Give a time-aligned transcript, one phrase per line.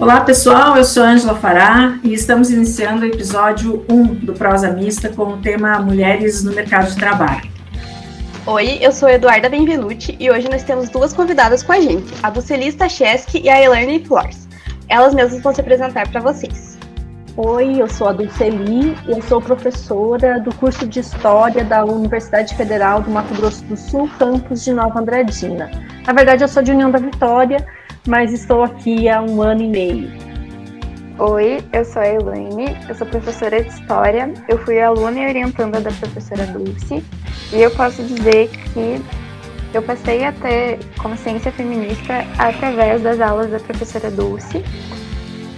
[0.00, 5.08] Olá pessoal, eu sou Ângela Fará e estamos iniciando o episódio 1 do Prosa Mista
[5.08, 7.50] com o tema Mulheres no Mercado de Trabalho.
[8.46, 12.30] Oi, eu sou Eduarda Benvenuti e hoje nós temos duas convidadas com a gente, a
[12.30, 14.48] Dulcelista Chesky e a Elaine Flores.
[14.88, 16.78] Elas mesmas vão se apresentar para vocês.
[17.36, 22.54] Oi, eu sou a Dulceli e eu sou professora do curso de História da Universidade
[22.54, 25.68] Federal do Mato Grosso do Sul, campus de Nova Andradina.
[26.06, 27.66] Na verdade, eu sou de União da Vitória,
[28.08, 30.10] mas estou aqui há um ano e meio.
[31.18, 35.78] Oi, eu sou a Elaine, eu sou professora de História, eu fui aluna e orientanda
[35.78, 37.04] da professora Dulce,
[37.52, 39.02] e eu posso dizer que
[39.74, 44.64] eu passei a ter consciência feminista através das aulas da professora Dulce,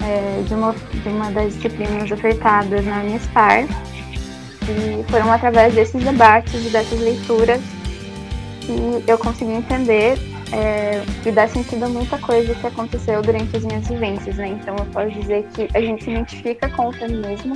[0.03, 6.67] é, de, uma, de uma das disciplinas ofertadas na Unispar, e foram através desses debates
[6.67, 7.61] e dessas leituras
[8.63, 13.65] que eu consegui entender é, e dar sentido a muita coisa que aconteceu durante as
[13.65, 14.49] minhas vivências, né?
[14.49, 17.55] Então eu posso dizer que a gente se identifica com o feminismo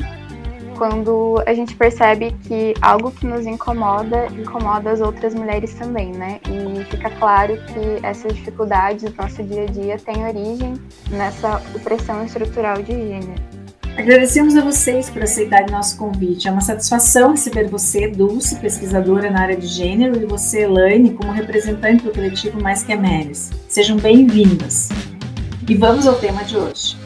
[0.77, 6.41] quando a gente percebe que algo que nos incomoda, incomoda as outras mulheres também, né?
[6.49, 10.75] E fica claro que essas dificuldades do nosso dia a dia têm origem
[11.11, 13.54] nessa opressão estrutural de gênero.
[13.97, 16.49] Agradecemos a vocês por aceitarem nosso convite.
[16.49, 21.31] É uma satisfação receber você, Dulce, pesquisadora na área de gênero, e você, Elaine, como
[21.31, 23.51] representante do coletivo Mais Que Mulheres.
[23.69, 24.89] Sejam bem-vindas.
[25.69, 26.97] E vamos ao tema de hoje.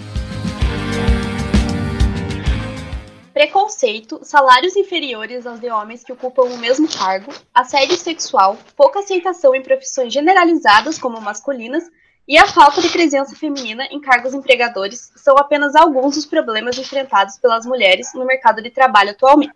[3.35, 9.55] Preconceito, salários inferiores aos de homens que ocupam o mesmo cargo, assédio sexual, pouca aceitação
[9.55, 11.85] em profissões generalizadas como masculinas
[12.29, 17.39] e a falta de presença feminina em cargos empregadores são apenas alguns dos problemas enfrentados
[17.39, 19.55] pelas mulheres no mercado de trabalho atualmente.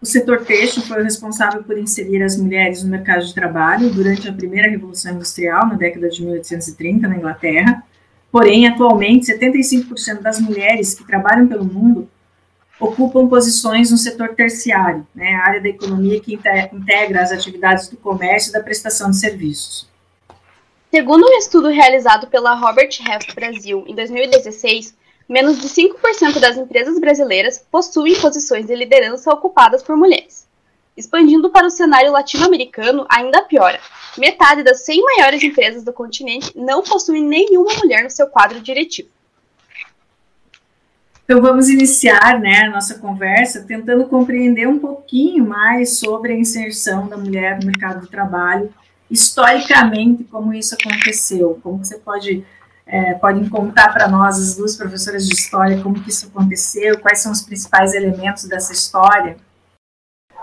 [0.00, 4.26] O setor têxtil foi o responsável por inserir as mulheres no mercado de trabalho durante
[4.26, 7.84] a primeira Revolução Industrial, na década de 1830, na Inglaterra.
[8.32, 12.08] Porém, atualmente, 75% das mulheres que trabalham pelo mundo
[12.80, 17.96] ocupam posições no setor terciário, né, a área da economia que integra as atividades do
[17.98, 19.91] comércio e da prestação de serviços.
[20.94, 24.94] Segundo um estudo realizado pela Robert Half Brasil em 2016,
[25.26, 30.46] menos de 5% das empresas brasileiras possuem posições de liderança ocupadas por mulheres.
[30.94, 33.80] Expandindo para o cenário latino-americano, ainda piora.
[34.18, 39.08] Metade das 100 maiores empresas do continente não possuem nenhuma mulher no seu quadro diretivo.
[41.24, 47.08] Então vamos iniciar né, a nossa conversa tentando compreender um pouquinho mais sobre a inserção
[47.08, 48.70] da mulher no mercado de trabalho
[49.12, 52.44] historicamente como isso aconteceu, como você pode
[52.86, 57.20] é, podem contar para nós as duas professoras de história como que isso aconteceu, quais
[57.20, 59.36] são os principais elementos dessa história?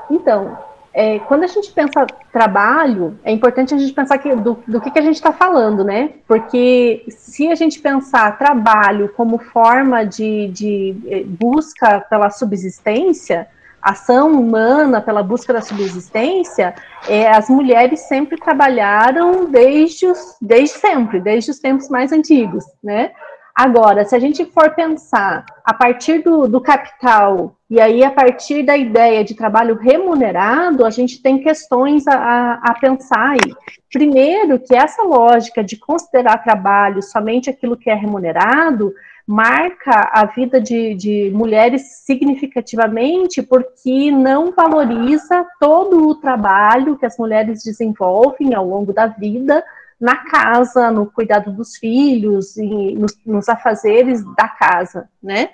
[0.09, 0.57] Então,
[0.93, 4.89] é, quando a gente pensa trabalho, é importante a gente pensar que, do, do que,
[4.89, 6.13] que a gente está falando, né?
[6.27, 13.47] Porque se a gente pensar trabalho como forma de, de é, busca pela subsistência,
[13.81, 16.75] ação humana pela busca da subsistência,
[17.07, 23.11] é, as mulheres sempre trabalharam desde, os, desde sempre, desde os tempos mais antigos, né?
[23.59, 28.63] Agora, se a gente for pensar a partir do, do capital e aí a partir
[28.63, 33.53] da ideia de trabalho remunerado, a gente tem questões a, a pensar aí.
[33.91, 38.93] Primeiro, que essa lógica de considerar trabalho somente aquilo que é remunerado
[39.29, 47.15] marca a vida de, de, mulheres significativamente porque não valoriza todo o trabalho que as
[47.15, 49.63] mulheres desenvolvem ao longo da vida
[50.01, 55.49] na casa, no cuidado dos filhos e nos, nos afazeres da casa, né?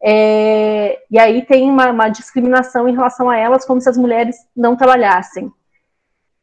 [0.00, 4.36] É, e aí tem uma, uma discriminação em relação a elas, como se as mulheres
[4.56, 5.50] não trabalhassem.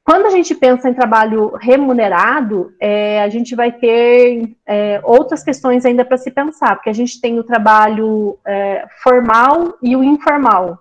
[0.08, 5.86] Quando a gente pensa em trabalho remunerado, é, a gente vai ter é, outras questões
[5.86, 10.80] ainda para se pensar, porque a gente tem o trabalho é, formal e o informal.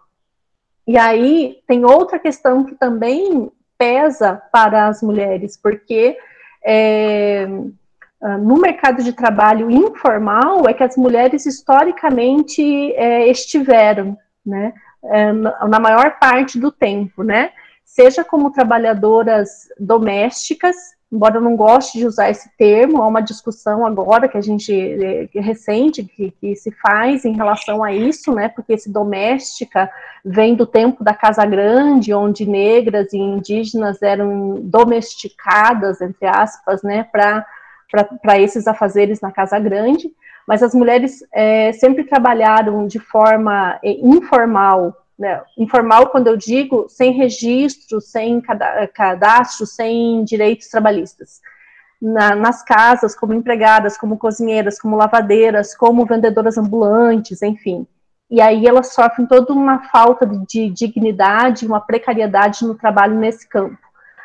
[0.86, 6.16] E aí tem outra questão que também pesa para as mulheres, porque
[6.64, 7.48] é,
[8.38, 14.16] no mercado de trabalho informal é que as mulheres historicamente é, estiveram,
[14.46, 14.72] né,
[15.02, 17.50] é, na maior parte do tempo, né,
[17.86, 20.76] seja como trabalhadoras domésticas,
[21.10, 24.74] embora eu não goste de usar esse termo, há uma discussão agora que a gente,
[24.74, 29.88] é, recente, que, que, se faz em relação a isso, né, porque esse doméstica
[30.24, 37.04] vem do tempo da Casa Grande, onde negras e indígenas eram domesticadas, entre aspas, né,
[37.04, 40.10] para esses afazeres na Casa Grande,
[40.46, 46.86] mas as mulheres é, sempre trabalharam de forma é, informal, né, informal quando eu digo
[46.88, 48.42] sem registro, sem
[48.92, 51.40] cadastro, sem direitos trabalhistas.
[52.00, 57.86] na, nas casas como empregadas, como cozinheiras, como lavadeiras, como vendedoras ambulantes, enfim.
[58.30, 63.78] E aí elas sofrem toda uma falta de dignidade, uma precariedade no trabalho nesse campo.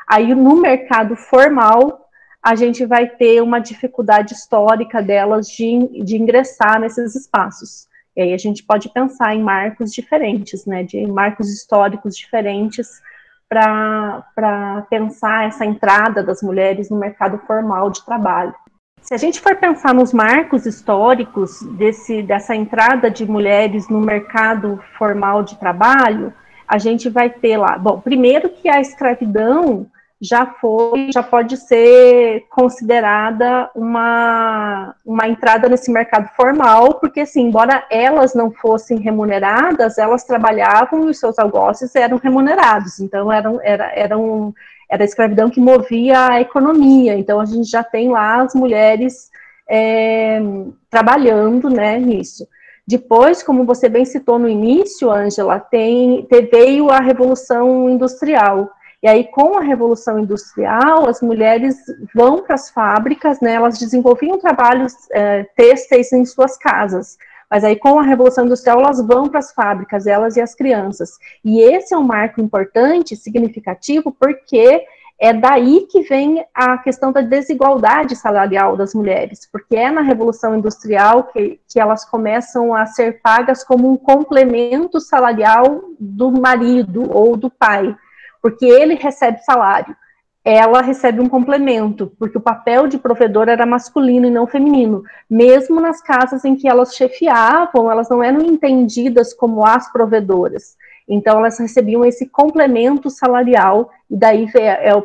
[0.08, 2.10] Aí no mercado formal,
[2.42, 7.88] a gente vai ter uma dificuldade histórica delas de, de ingressar nesses espaços.
[8.16, 13.02] E aí a gente pode pensar em marcos diferentes, né, de marcos históricos diferentes
[13.50, 18.54] para pensar essa entrada das mulheres no mercado formal de trabalho.
[19.02, 24.82] Se a gente for pensar nos marcos históricos desse, dessa entrada de mulheres no mercado
[24.98, 26.34] formal de trabalho,
[26.68, 29.88] a gente vai ter lá, bom, primeiro que a escravidão
[30.22, 37.84] já foi, já pode ser considerada uma, uma entrada nesse mercado formal, porque assim, embora
[37.90, 43.92] elas não fossem remuneradas, elas trabalhavam e os seus algozes eram remunerados, então eram, era,
[43.96, 44.54] eram,
[44.88, 49.32] era a escravidão que movia a economia, então a gente já tem lá as mulheres
[49.68, 50.40] é,
[50.88, 52.48] trabalhando, né, nisso.
[52.88, 58.70] Depois, como você bem citou no início, Ângela, tem, veio a Revolução Industrial,
[59.04, 61.76] e aí, com a Revolução Industrial, as mulheres
[62.14, 67.18] vão para as fábricas, né, elas desenvolviam trabalhos é, têxteis em suas casas.
[67.50, 71.18] Mas aí, com a Revolução Industrial, elas vão para as fábricas, elas e as crianças.
[71.44, 74.86] E esse é um marco importante, significativo, porque
[75.20, 80.56] é daí que vem a questão da desigualdade salarial das mulheres, porque é na Revolução
[80.56, 87.36] Industrial que, que elas começam a ser pagas como um complemento salarial do marido ou
[87.36, 87.96] do pai
[88.42, 89.96] porque ele recebe salário,
[90.44, 95.04] ela recebe um complemento, porque o papel de provedor era masculino e não feminino.
[95.30, 100.76] Mesmo nas casas em que elas chefiavam, elas não eram entendidas como as provedoras.
[101.08, 105.00] Então, elas recebiam esse complemento salarial, e daí é, é,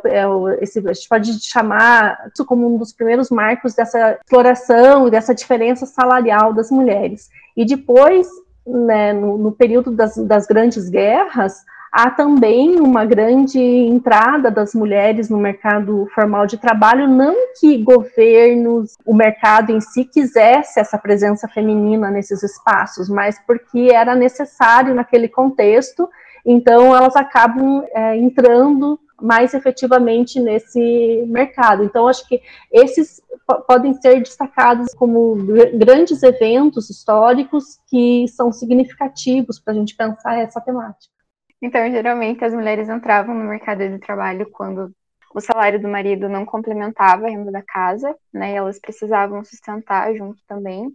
[0.60, 5.34] esse, a gente pode chamar isso como um dos primeiros marcos dessa exploração e dessa
[5.34, 7.28] diferença salarial das mulheres.
[7.56, 8.28] E depois,
[8.66, 11.64] né, no, no período das, das grandes guerras,
[11.96, 18.98] há também uma grande entrada das mulheres no mercado formal de trabalho, não que governos,
[19.06, 25.26] o mercado em si quisesse essa presença feminina nesses espaços, mas porque era necessário naquele
[25.26, 26.06] contexto,
[26.44, 31.82] então elas acabam é, entrando mais efetivamente nesse mercado.
[31.82, 33.22] Então, acho que esses
[33.66, 35.34] podem ser destacados como
[35.78, 41.15] grandes eventos históricos que são significativos para a gente pensar essa temática.
[41.62, 44.92] Então, geralmente, as mulheres entravam no mercado de trabalho quando
[45.34, 48.54] o salário do marido não complementava a renda da casa, né?
[48.54, 50.94] Elas precisavam sustentar junto também.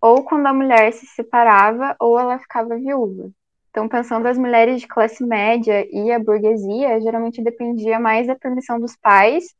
[0.00, 3.30] Ou quando a mulher se separava ou ela ficava viúva.
[3.70, 8.80] Então, pensando as mulheres de classe média e a burguesia, geralmente dependia mais da permissão
[8.80, 9.54] dos pais,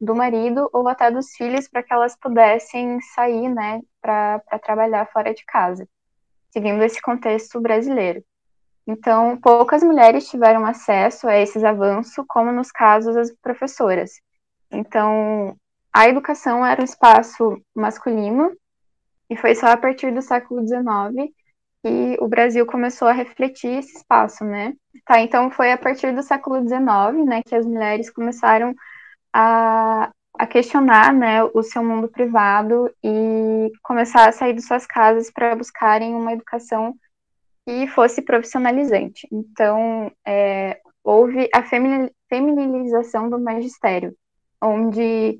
[0.00, 5.32] do marido ou até dos filhos para que elas pudessem sair, né, para trabalhar fora
[5.34, 5.88] de casa,
[6.50, 8.22] seguindo esse contexto brasileiro.
[8.86, 14.12] Então, poucas mulheres tiveram acesso a esses avanços, como nos casos das professoras.
[14.70, 15.56] Então,
[15.92, 18.50] a educação era um espaço masculino,
[19.30, 21.32] e foi só a partir do século XIX
[21.82, 24.74] que o Brasil começou a refletir esse espaço, né?
[25.04, 28.74] Tá, então foi a partir do século XIX, né, que as mulheres começaram
[29.32, 35.30] a, a questionar, né, o seu mundo privado e começar a sair de suas casas
[35.30, 36.94] para buscarem uma educação
[37.66, 39.26] que fosse profissionalizante.
[39.32, 41.62] Então, é, houve a
[42.28, 44.14] feminilização do magistério,
[44.62, 45.38] onde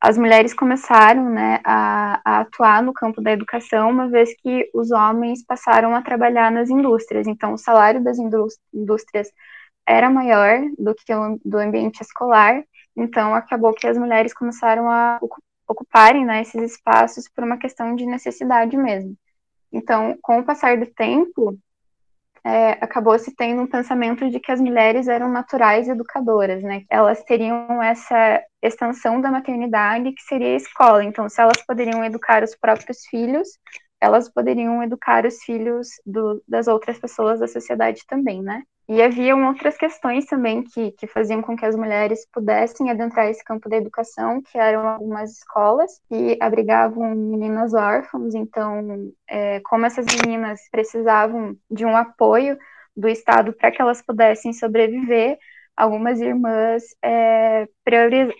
[0.00, 4.90] as mulheres começaram né, a, a, atuar no campo da educação, uma vez que os
[4.90, 7.26] homens passaram a trabalhar nas indústrias.
[7.26, 8.18] Então, o salário das
[8.72, 9.30] indústrias
[9.86, 12.62] era maior do que o do ambiente escolar,
[12.96, 15.18] então acabou que as mulheres começaram a
[15.66, 19.16] ocuparem né, esses espaços por uma questão de necessidade mesmo.
[19.74, 21.58] Então, com o passar do tempo,
[22.44, 26.84] é, acabou se tendo um pensamento de que as mulheres eram naturais educadoras, né?
[26.88, 31.02] Elas teriam essa extensão da maternidade que seria a escola.
[31.02, 33.48] Então, se elas poderiam educar os próprios filhos,
[34.00, 38.62] elas poderiam educar os filhos do, das outras pessoas da sociedade também, né?
[38.86, 43.42] E havia outras questões também que, que faziam com que as mulheres pudessem adentrar esse
[43.42, 48.34] campo da educação, que eram algumas escolas que abrigavam meninas órfãs.
[48.34, 52.58] Então, é, como essas meninas precisavam de um apoio
[52.94, 55.38] do Estado para que elas pudessem sobreviver,
[55.74, 57.66] algumas irmãs é,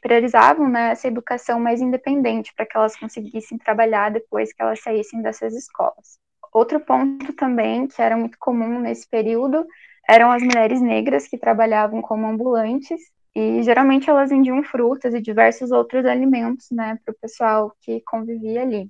[0.02, 5.22] priorizavam né, essa educação mais independente para que elas conseguissem trabalhar depois que elas saíssem
[5.22, 6.18] dessas escolas.
[6.52, 9.66] Outro ponto também que era muito comum nesse período
[10.08, 13.00] eram as mulheres negras que trabalhavam como ambulantes
[13.34, 18.62] E geralmente elas vendiam frutas e diversos outros alimentos, né, para o pessoal que convivia
[18.62, 18.88] ali.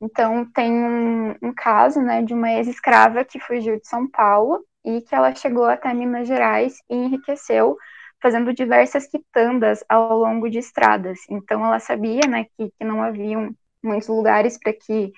[0.00, 5.00] Então tem um, um caso, né, de uma ex-escrava que fugiu de São Paulo e
[5.02, 7.76] que ela chegou até Minas Gerais e enriqueceu
[8.20, 11.20] fazendo diversas quitandas ao longo de estradas.
[11.30, 13.54] Então ela sabia, né, que, que não haviam
[13.86, 15.12] muitos lugares para que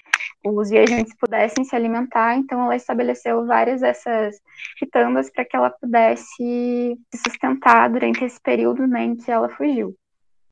[0.44, 4.40] os viajantes pudessem se alimentar, então ela estabeleceu várias dessas
[4.78, 9.96] quitandas para que ela pudesse se sustentar durante esse período né, em que ela fugiu.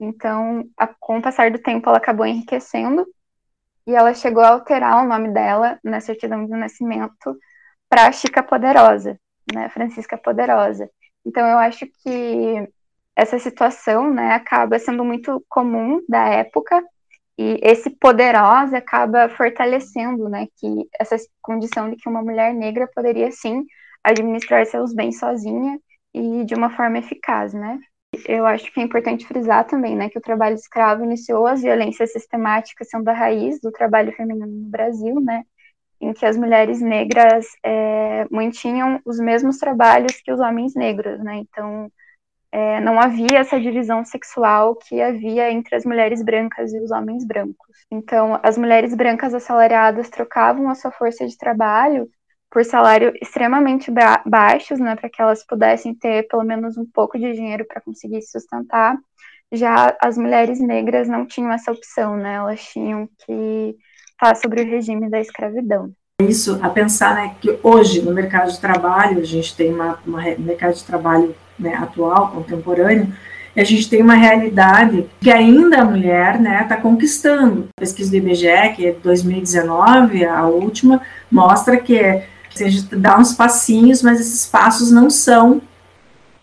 [0.01, 3.07] Então, a, com o passar do tempo, ela acabou enriquecendo
[3.87, 7.39] e ela chegou a alterar o nome dela na certidão de nascimento
[7.89, 9.19] para Chica Poderosa,
[9.55, 10.91] né, Francisca Poderosa.
[11.25, 12.69] Então, eu acho que
[13.15, 16.85] essa situação né, acaba sendo muito comum da época
[17.39, 23.31] e esse poderosa acaba fortalecendo, né, que essa condição de que uma mulher negra poderia
[23.31, 23.65] sim
[24.03, 25.79] administrar seus bens sozinha
[26.15, 27.79] e de uma forma eficaz, né?
[28.27, 32.13] Eu acho que é importante frisar também, né, que o trabalho escravo iniciou as violências
[32.13, 35.43] sistemáticas sendo a raiz do trabalho feminino no Brasil, né,
[36.01, 41.37] em que as mulheres negras é, mantinham os mesmos trabalhos que os homens negros, né?
[41.37, 41.91] Então
[42.57, 47.23] é, não havia essa divisão sexual que havia entre as mulheres brancas e os homens
[47.23, 47.77] brancos.
[47.93, 52.09] Então, as mulheres brancas assalariadas trocavam a sua força de trabalho
[52.51, 53.93] por salário extremamente
[54.25, 58.23] baixos, né, para que elas pudessem ter pelo menos um pouco de dinheiro para conseguir
[58.23, 58.97] se sustentar.
[59.53, 63.77] Já as mulheres negras não tinham essa opção, né, elas tinham que
[64.13, 65.93] estar sobre o regime da escravidão.
[66.23, 70.23] Isso, a pensar né, que hoje no mercado de trabalho, a gente tem uma, uma
[70.39, 73.13] mercado de trabalho né, atual, contemporâneo,
[73.57, 77.69] a gente tem uma realidade que ainda a mulher está né, tá conquistando.
[77.77, 83.33] A pesquisa do IBGE, que é 2019, a última, mostra que a gente dá uns
[83.33, 85.63] passinhos, mas esses passos não são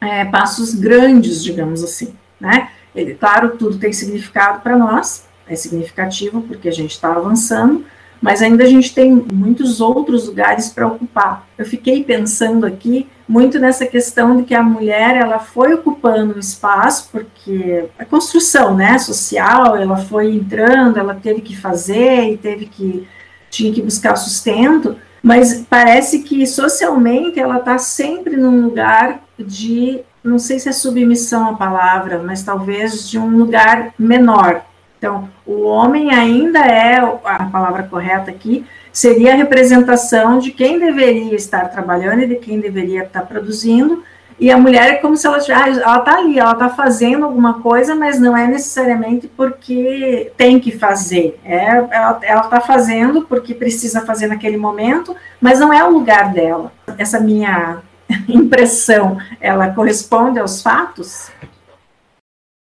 [0.01, 2.13] é, passos grandes, digamos assim.
[2.39, 2.69] Né?
[2.95, 7.85] Ele, claro, tudo tem significado para nós, é significativo porque a gente está avançando,
[8.19, 11.47] mas ainda a gente tem muitos outros lugares para ocupar.
[11.57, 16.39] Eu fiquei pensando aqui muito nessa questão de que a mulher ela foi ocupando o
[16.39, 22.65] espaço porque a construção, né, social, ela foi entrando, ela teve que fazer e teve
[22.65, 23.07] que
[23.49, 30.39] tinha que buscar sustento, mas parece que socialmente ela está sempre num lugar de, não
[30.39, 34.63] sei se é submissão a palavra, mas talvez de um lugar menor,
[35.03, 41.35] então, o homem ainda é, a palavra correta aqui, seria a representação de quem deveria
[41.35, 44.03] estar trabalhando e de quem deveria estar produzindo,
[44.39, 47.61] e a mulher é como se ela já, ela está ali, ela está fazendo alguma
[47.61, 51.39] coisa, mas não é necessariamente porque tem que fazer.
[51.45, 56.71] É, ela está fazendo porque precisa fazer naquele momento, mas não é o lugar dela.
[56.97, 57.81] Essa minha
[58.27, 61.31] impressão, ela corresponde aos fatos?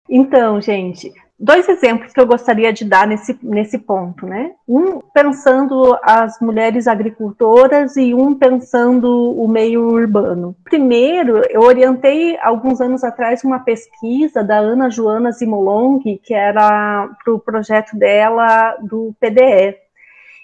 [0.09, 4.53] Então, gente, dois exemplos que eu gostaria de dar nesse, nesse ponto, né?
[4.67, 10.57] Um pensando as mulheres agricultoras e um pensando o meio urbano.
[10.65, 17.33] Primeiro, eu orientei alguns anos atrás uma pesquisa da Ana Joana Zimolong, que era para
[17.33, 19.77] o projeto dela do PDE.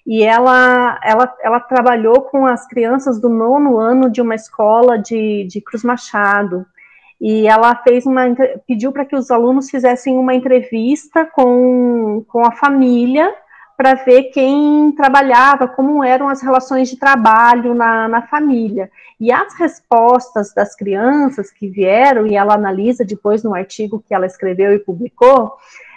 [0.06, 5.44] E ela, ela, ela trabalhou com as crianças do nono ano de uma escola de,
[5.44, 6.66] de Cruz Machado
[7.26, 8.22] e ela fez uma
[8.66, 13.34] pediu para que os alunos fizessem uma entrevista com, com a família
[13.78, 18.90] para ver quem trabalhava, como eram as relações de trabalho na, na família.
[19.18, 24.26] E as respostas das crianças que vieram, e ela analisa depois no artigo que ela
[24.26, 25.54] escreveu e publicou,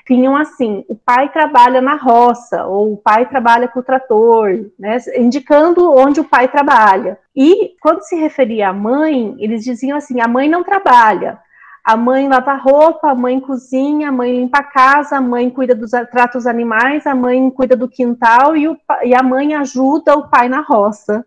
[0.08, 4.98] tinham assim: o pai trabalha na roça, ou o pai trabalha com o trator, né,
[5.18, 7.20] indicando onde o pai trabalha.
[7.36, 11.38] E quando se referia à mãe, eles diziam assim: a mãe não trabalha.
[11.84, 15.74] A mãe lava roupa, a mãe cozinha, a mãe limpa a casa, a mãe cuida
[15.74, 20.18] dos trata os animais, a mãe cuida do quintal e, o, e a mãe ajuda
[20.18, 21.26] o pai na roça.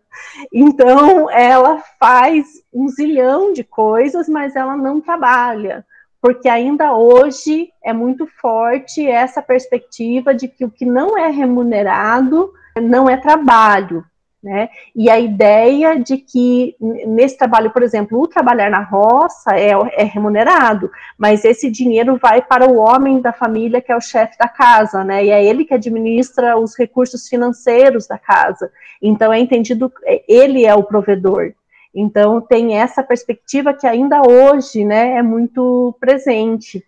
[0.52, 5.82] Então, ela faz um zilhão de coisas, mas ela não trabalha
[6.20, 12.52] porque ainda hoje é muito forte essa perspectiva de que o que não é remunerado
[12.80, 14.04] não é trabalho,
[14.42, 14.68] né?
[14.94, 20.04] E a ideia de que nesse trabalho, por exemplo, o trabalhar na roça é, é,
[20.04, 24.48] remunerado, mas esse dinheiro vai para o homem da família que é o chefe da
[24.48, 25.24] casa, né?
[25.24, 28.70] E é ele que administra os recursos financeiros da casa.
[29.02, 29.92] Então é entendido,
[30.28, 31.54] ele é o provedor.
[31.94, 36.84] Então, tem essa perspectiva que ainda hoje né, é muito presente.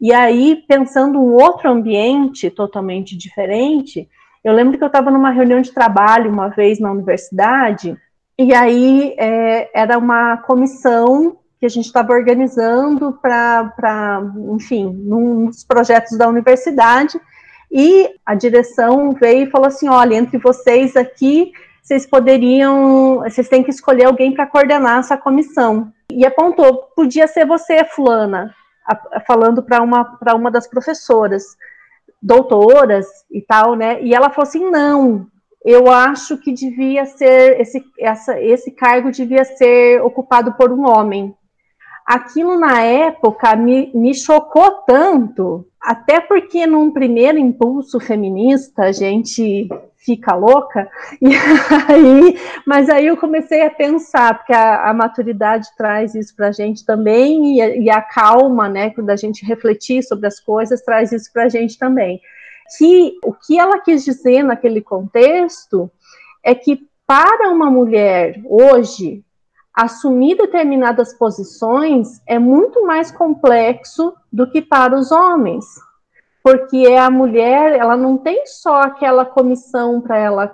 [0.00, 4.08] E aí, pensando um outro ambiente totalmente diferente,
[4.42, 7.96] eu lembro que eu estava numa reunião de trabalho uma vez na universidade,
[8.38, 14.22] e aí é, era uma comissão que a gente estava organizando para,
[14.54, 17.20] enfim, nos projetos da universidade.
[17.70, 21.52] E a direção veio e falou assim: olha, entre vocês aqui,
[21.90, 25.92] vocês poderiam, vocês têm que escolher alguém para coordenar essa comissão.
[26.12, 28.54] E apontou: podia ser você, Fulana,
[29.26, 31.42] falando para uma, uma das professoras,
[32.22, 34.00] doutoras e tal, né?
[34.02, 35.26] E ela falou assim: não,
[35.64, 41.34] eu acho que devia ser esse, essa, esse cargo devia ser ocupado por um homem.
[42.06, 49.68] Aquilo na época me, me chocou tanto, até porque num primeiro impulso feminista a gente
[50.00, 50.90] fica louca,
[51.20, 51.28] e
[51.88, 56.52] aí, mas aí eu comecei a pensar, porque a, a maturidade traz isso para a
[56.52, 60.82] gente também, e a, e a calma, né, quando a gente refletir sobre as coisas,
[60.82, 62.20] traz isso para a gente também.
[62.78, 65.90] Que o que ela quis dizer naquele contexto
[66.42, 69.22] é que para uma mulher hoje
[69.74, 75.64] assumir determinadas posições é muito mais complexo do que para os homens,
[76.42, 80.52] porque a mulher ela não tem só aquela comissão para ela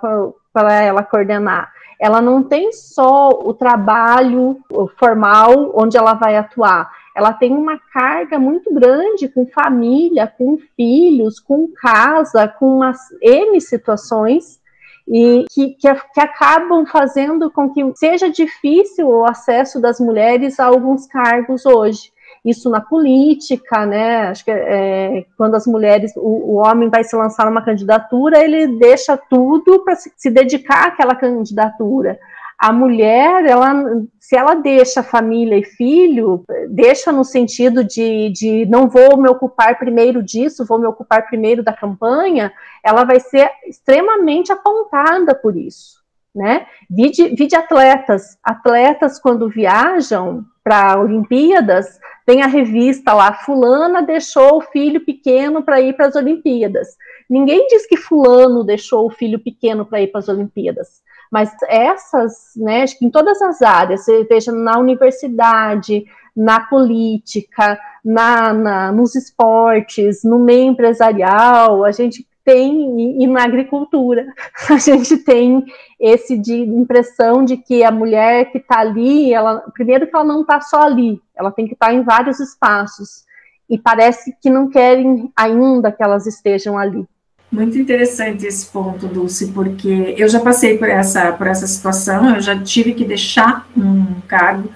[0.53, 4.57] para ela coordenar, ela não tem só o trabalho
[4.99, 11.39] formal onde ela vai atuar, ela tem uma carga muito grande com família, com filhos,
[11.39, 14.59] com casa, com umas N situações
[15.07, 20.65] e que, que, que, acabam fazendo com que seja difícil o acesso das mulheres a
[20.65, 22.11] alguns cargos hoje.
[22.43, 24.27] Isso na política, né?
[24.27, 28.77] Acho que é, quando as mulheres, o, o, homem vai se lançar numa candidatura, ele
[28.77, 32.17] deixa tudo para se, se dedicar àquela candidatura
[32.57, 33.71] a mulher, ela,
[34.19, 39.77] se ela deixa família e filho, deixa no sentido de, de não vou me ocupar
[39.77, 42.51] primeiro disso, vou me ocupar primeiro da campanha,
[42.83, 46.01] ela vai ser extremamente apontada por isso,
[46.35, 46.67] né?
[46.89, 54.61] Vide, vide atletas, atletas quando viajam para Olimpíadas, tem a revista lá, fulana deixou o
[54.61, 56.97] filho pequeno para ir para as Olimpíadas.
[57.29, 61.01] Ninguém diz que fulano deixou o filho pequeno para ir para as Olimpíadas.
[61.31, 67.79] Mas essas, né, acho que em todas as áreas, você veja na universidade, na política,
[68.03, 74.25] na, na, nos esportes, no meio empresarial, a gente tem, e na agricultura,
[74.71, 75.65] a gente tem
[75.99, 80.41] esse de impressão de que a mulher que está ali, ela, primeiro que ela não
[80.41, 83.25] está só ali, ela tem que estar tá em vários espaços,
[83.69, 87.05] e parece que não querem ainda que elas estejam ali.
[87.51, 92.39] Muito interessante esse ponto, Dulce, porque eu já passei por essa, por essa situação, eu
[92.39, 94.69] já tive que deixar um cargo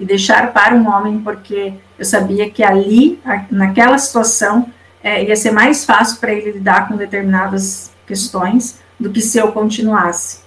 [0.00, 5.50] e deixar para um homem, porque eu sabia que ali, naquela situação, é, ia ser
[5.50, 10.40] mais fácil para ele lidar com determinadas questões do que se eu continuasse.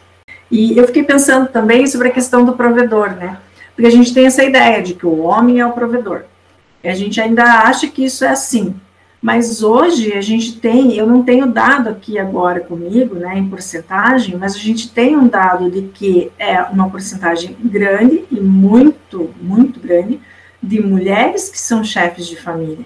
[0.50, 3.38] E eu fiquei pensando também sobre a questão do provedor, né?
[3.74, 6.24] Porque a gente tem essa ideia de que o homem é o provedor.
[6.84, 8.76] E a gente ainda acha que isso é assim.
[9.22, 14.36] Mas hoje a gente tem, eu não tenho dado aqui agora comigo, né, em porcentagem,
[14.36, 19.80] mas a gente tem um dado de que é uma porcentagem grande e muito, muito
[19.80, 20.20] grande
[20.62, 22.86] de mulheres que são chefes de família.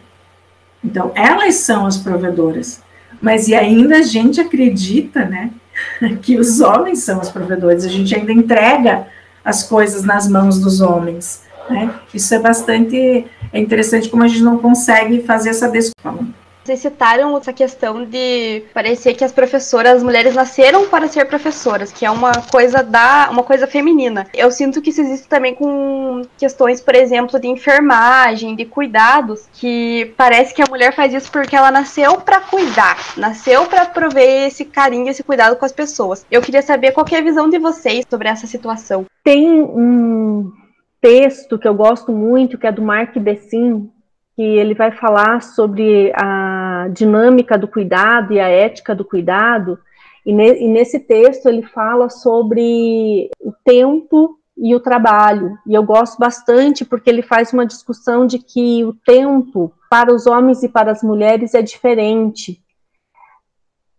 [0.86, 2.82] Então, elas são as provedoras.
[3.22, 5.50] Mas e ainda a gente acredita, né,
[6.22, 7.84] que os homens são os provedores.
[7.84, 9.08] A gente ainda entrega
[9.44, 11.44] as coisas nas mãos dos homens.
[11.70, 11.92] Né?
[12.14, 16.26] Isso é bastante é interessante como a gente não consegue fazer essa desculpa.
[16.66, 21.92] Vocês citaram essa questão de parecer que as professoras, as mulheres nasceram para ser professoras,
[21.92, 24.26] que é uma coisa da, uma coisa feminina.
[24.34, 30.12] Eu sinto que isso existe também com questões, por exemplo, de enfermagem, de cuidados, que
[30.18, 34.66] parece que a mulher faz isso porque ela nasceu para cuidar, nasceu para prover esse
[34.66, 36.26] carinho, esse cuidado com as pessoas.
[36.32, 39.06] Eu queria saber qual é a visão de vocês sobre essa situação.
[39.24, 40.52] Tem um
[41.00, 43.88] texto que eu gosto muito, que é do Mark Bessin,
[44.36, 46.55] que ele vai falar sobre a
[46.90, 49.80] dinâmica do cuidado e a ética do cuidado,
[50.26, 55.58] e, ne, e nesse texto ele fala sobre o tempo e o trabalho.
[55.68, 60.26] E eu gosto bastante porque ele faz uma discussão de que o tempo para os
[60.26, 62.64] homens e para as mulheres é diferente.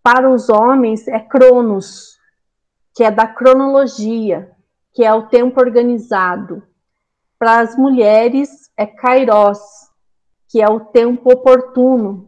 [0.02, 2.18] Para os homens é cronos,
[2.94, 4.50] que é da cronologia,
[4.92, 6.62] que é o tempo organizado
[7.38, 9.58] para as mulheres é kairos,
[10.48, 12.25] que é o tempo oportuno.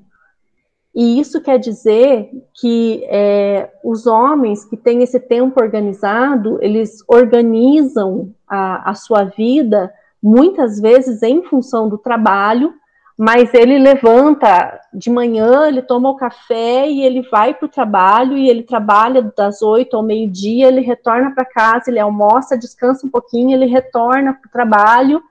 [1.01, 8.35] E isso quer dizer que é, os homens que têm esse tempo organizado, eles organizam
[8.49, 12.75] a, a sua vida muitas vezes em função do trabalho,
[13.17, 18.37] mas ele levanta de manhã, ele toma o café e ele vai para o trabalho
[18.37, 23.11] e ele trabalha das oito ao meio-dia, ele retorna para casa, ele almoça, descansa um
[23.11, 25.23] pouquinho, ele retorna para o trabalho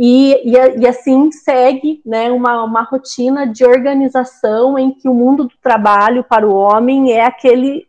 [0.00, 5.48] e, e, e, assim segue né, uma, uma rotina de organização em que o mundo
[5.48, 7.84] do trabalho para o homem é aquele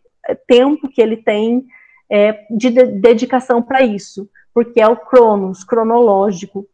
[0.47, 1.67] tempo que ele tem
[2.09, 6.65] é, de, de dedicação para isso, porque é o cronos, cronológico.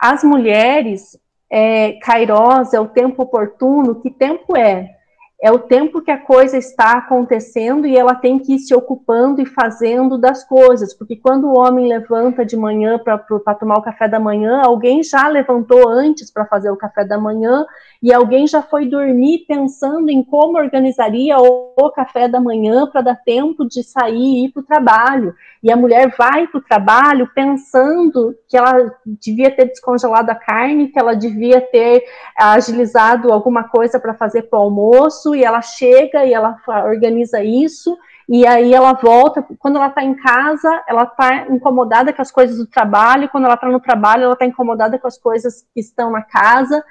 [0.00, 1.18] As mulheres,
[1.50, 4.97] é, kairos é o tempo oportuno, que tempo é?
[5.40, 9.40] É o tempo que a coisa está acontecendo e ela tem que ir se ocupando
[9.40, 13.18] e fazendo das coisas, porque quando o homem levanta de manhã para
[13.54, 17.64] tomar o café da manhã, alguém já levantou antes para fazer o café da manhã
[18.02, 23.02] e alguém já foi dormir pensando em como organizaria o, o café da manhã para
[23.02, 25.34] dar tempo de sair e ir para o trabalho.
[25.62, 30.88] E a mulher vai para o trabalho pensando que ela devia ter descongelado a carne,
[30.88, 32.04] que ela devia ter
[32.36, 37.96] agilizado alguma coisa para fazer para o almoço, e ela chega e ela organiza isso,
[38.28, 39.44] e aí ela volta.
[39.58, 43.54] Quando ela está em casa, ela está incomodada com as coisas do trabalho, quando ela
[43.54, 46.84] está no trabalho, ela está incomodada com as coisas que estão na casa,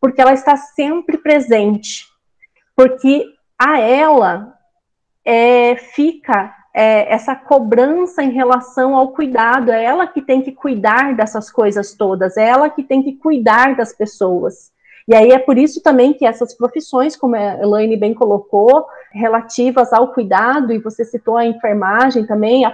[0.00, 2.06] porque ela está sempre presente.
[2.74, 3.26] Porque
[3.58, 4.54] a ela
[5.24, 11.14] é, fica é, essa cobrança em relação ao cuidado, é ela que tem que cuidar
[11.14, 14.72] dessas coisas todas, é ela que tem que cuidar das pessoas.
[15.10, 19.92] E aí é por isso também que essas profissões, como a Elaine bem colocou, relativas
[19.92, 22.72] ao cuidado, e você citou a enfermagem também, a,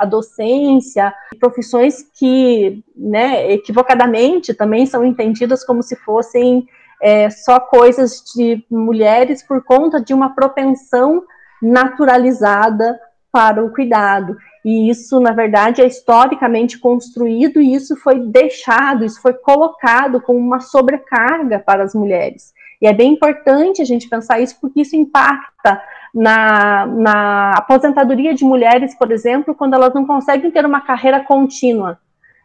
[0.00, 6.66] a, docência, profissões que, né, equivocadamente também são entendidas como se fossem
[7.00, 11.22] é, só coisas de mulheres por conta de uma propensão
[11.62, 12.98] naturalizada
[13.30, 14.36] para o cuidado.
[14.66, 20.40] E isso, na verdade, é historicamente construído e isso foi deixado, isso foi colocado como
[20.40, 22.52] uma sobrecarga para as mulheres.
[22.82, 25.80] E é bem importante a gente pensar isso, porque isso impacta
[26.12, 32.00] na, na aposentadoria de mulheres, por exemplo, quando elas não conseguem ter uma carreira contínua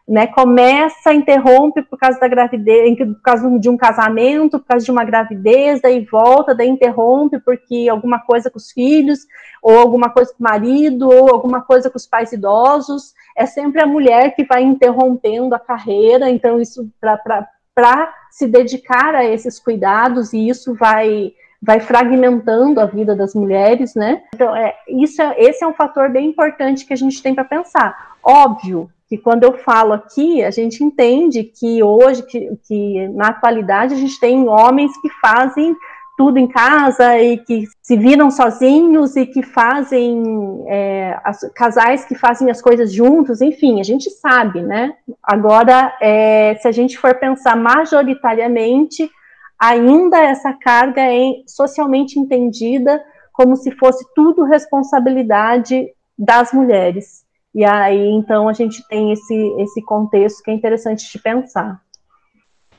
[0.08, 4.90] né, começa, interrompe por causa da gravidez, por causa de um casamento, por causa de
[4.90, 9.20] uma gravidez, daí volta, daí interrompe porque alguma coisa com os filhos,
[9.62, 13.14] ou alguma coisa com o marido, ou alguma coisa com os pais idosos.
[13.36, 19.24] É sempre a mulher que vai interrompendo a carreira, então isso para se dedicar a
[19.24, 21.32] esses cuidados, e isso vai
[21.64, 24.20] vai fragmentando a vida das mulheres, né?
[24.34, 27.44] Então, é, isso é, esse é um fator bem importante que a gente tem para
[27.44, 28.16] pensar.
[28.20, 33.92] Óbvio que quando eu falo aqui, a gente entende que hoje, que, que na atualidade,
[33.92, 35.76] a gente tem homens que fazem
[36.16, 42.14] tudo em casa e que se viram sozinhos e que fazem é, as, casais que
[42.14, 44.94] fazem as coisas juntos, enfim, a gente sabe, né?
[45.22, 49.10] Agora, é, se a gente for pensar majoritariamente,
[49.58, 55.86] ainda essa carga é socialmente entendida como se fosse tudo responsabilidade
[56.18, 57.30] das mulheres.
[57.54, 61.80] E aí, então, a gente tem esse, esse contexto que é interessante de pensar.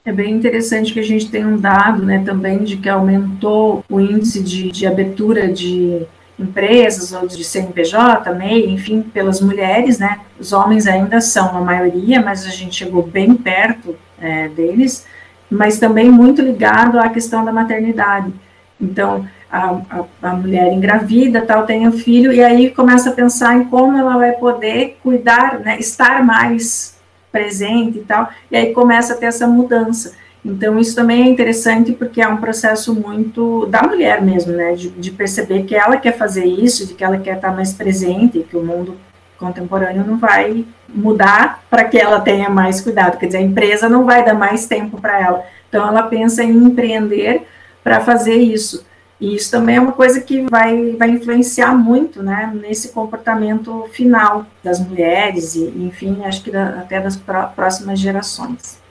[0.06, 4.02] É bem interessante que a gente tem um dado né, também de que aumentou o
[4.02, 6.06] índice de, de abertura de
[6.38, 10.20] empresas ou de CNPJ, MEI, enfim, pelas mulheres, né?
[10.40, 15.06] Os homens ainda são a maioria, mas a gente chegou bem perto é, deles,
[15.50, 18.34] mas também muito ligado à questão da maternidade.
[18.82, 23.56] Então, a, a, a, mulher engravida, tal, tem um filho, e aí começa a pensar
[23.56, 26.98] em como ela vai poder cuidar, né, estar mais
[27.32, 30.16] presente e tal, e aí começa a ter essa mudança.
[30.44, 34.90] Então, isso também é interessante porque é um processo muito da mulher mesmo, né, de,
[34.90, 38.58] de perceber que ela quer fazer isso, de que ela quer estar mais presente, que
[38.58, 38.98] o mundo
[39.38, 44.04] contemporâneo não vai mudar para que ela tenha mais cuidado, quer dizer, a empresa não
[44.04, 45.46] vai dar mais tempo para ela.
[45.70, 47.44] Então, ela pensa em empreender
[47.84, 48.84] para fazer isso.
[49.20, 54.46] E isso também é uma coisa que vai, vai influenciar muito, né, nesse comportamento final
[54.64, 58.82] das mulheres e, enfim, acho que da, até das próximas gerações.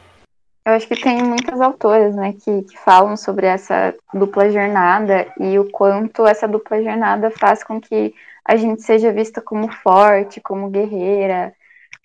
[0.64, 5.58] Eu acho que tem muitas autoras, né, que, que falam sobre essa dupla jornada e
[5.58, 10.70] o quanto essa dupla jornada faz com que a gente seja vista como forte, como
[10.70, 11.52] guerreira,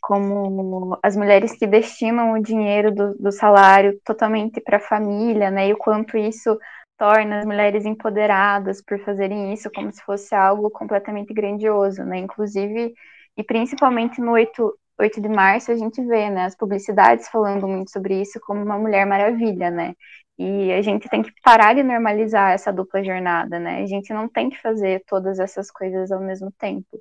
[0.02, 5.68] como as mulheres que destinam o dinheiro do, do salário totalmente para a família, né,
[5.68, 6.58] e o quanto isso
[6.98, 12.18] torna as mulheres empoderadas por fazerem isso como se fosse algo completamente grandioso, né?
[12.18, 12.94] Inclusive,
[13.38, 17.92] e principalmente no 8, 8 de março, a gente vê, né, as publicidades falando muito
[17.92, 19.94] sobre isso como uma mulher maravilha, né?
[20.38, 23.82] E a gente tem que parar de normalizar essa dupla jornada, né?
[23.82, 27.00] A gente não tem que fazer todas essas coisas ao mesmo tempo.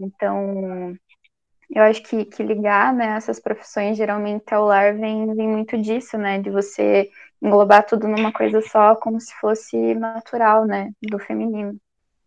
[0.00, 0.96] Então,
[1.70, 6.18] eu acho que, que ligar né, essas profissões geralmente ao lar vem, vem muito disso,
[6.18, 6.38] né?
[6.38, 7.10] De você
[7.42, 11.76] englobar tudo numa coisa só, como se fosse natural, né, do feminino.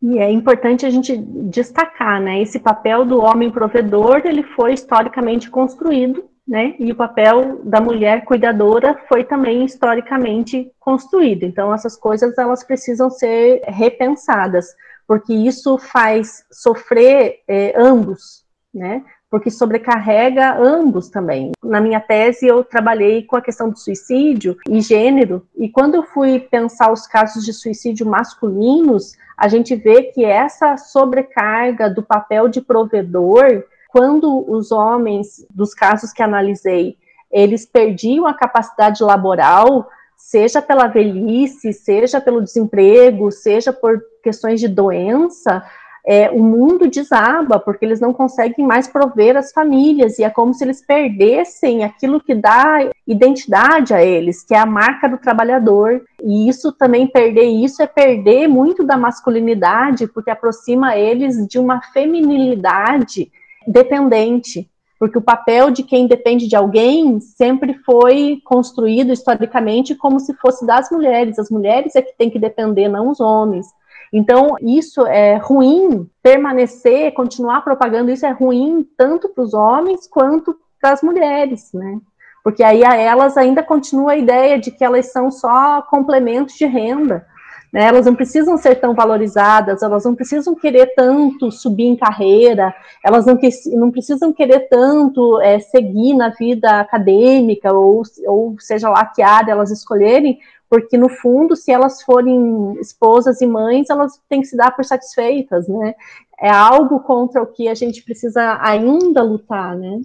[0.01, 5.49] E é importante a gente destacar, né, esse papel do homem provedor, ele foi historicamente
[5.49, 6.75] construído né?
[6.80, 11.43] E o papel da mulher cuidadora foi também historicamente construído.
[11.43, 14.67] Então essas coisas elas precisam ser repensadas,
[15.08, 19.04] porque isso faz sofrer é, ambos, né?
[19.36, 21.52] Porque sobrecarrega ambos também.
[21.62, 26.04] Na minha tese eu trabalhei com a questão do suicídio e gênero, e quando eu
[26.04, 32.48] fui pensar os casos de suicídio masculinos, a gente vê que essa sobrecarga do papel
[32.48, 36.95] de provedor quando os homens, dos casos que analisei,
[37.30, 44.69] eles perdiam a capacidade laboral, seja pela velhice, seja pelo desemprego, seja por questões de
[44.69, 45.62] doença,
[46.08, 50.54] é, o mundo desaba, porque eles não conseguem mais prover as famílias, e é como
[50.54, 56.04] se eles perdessem aquilo que dá identidade a eles, que é a marca do trabalhador.
[56.24, 61.82] E isso também, perder isso é perder muito da masculinidade, porque aproxima eles de uma
[61.91, 63.32] feminilidade
[63.68, 70.34] dependente, porque o papel de quem depende de alguém sempre foi construído historicamente como se
[70.36, 71.39] fosse das mulheres.
[71.39, 73.68] As mulheres é que têm que depender, não os homens.
[74.17, 80.56] Então, isso é ruim, permanecer, continuar propagando isso é ruim tanto para os homens quanto
[80.82, 81.99] para as mulheres, né?
[82.41, 86.65] Porque aí a elas ainda continua a ideia de que elas são só complementos de
[86.65, 87.28] renda.
[87.73, 87.88] Né?
[87.88, 92.73] Elas não precisam ser tão valorizadas, elas não precisam querer tanto subir em carreira,
[93.04, 93.38] elas não,
[93.73, 99.51] não precisam querer tanto é, seguir na vida acadêmica, ou, ou seja lá que área
[99.51, 104.58] elas escolherem, porque no fundo, se elas forem esposas e mães, elas têm que se
[104.58, 105.93] dar por satisfeitas, né?
[106.39, 110.01] É algo contra o que a gente precisa ainda lutar, né?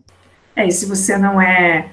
[0.54, 1.88] É, e se você não é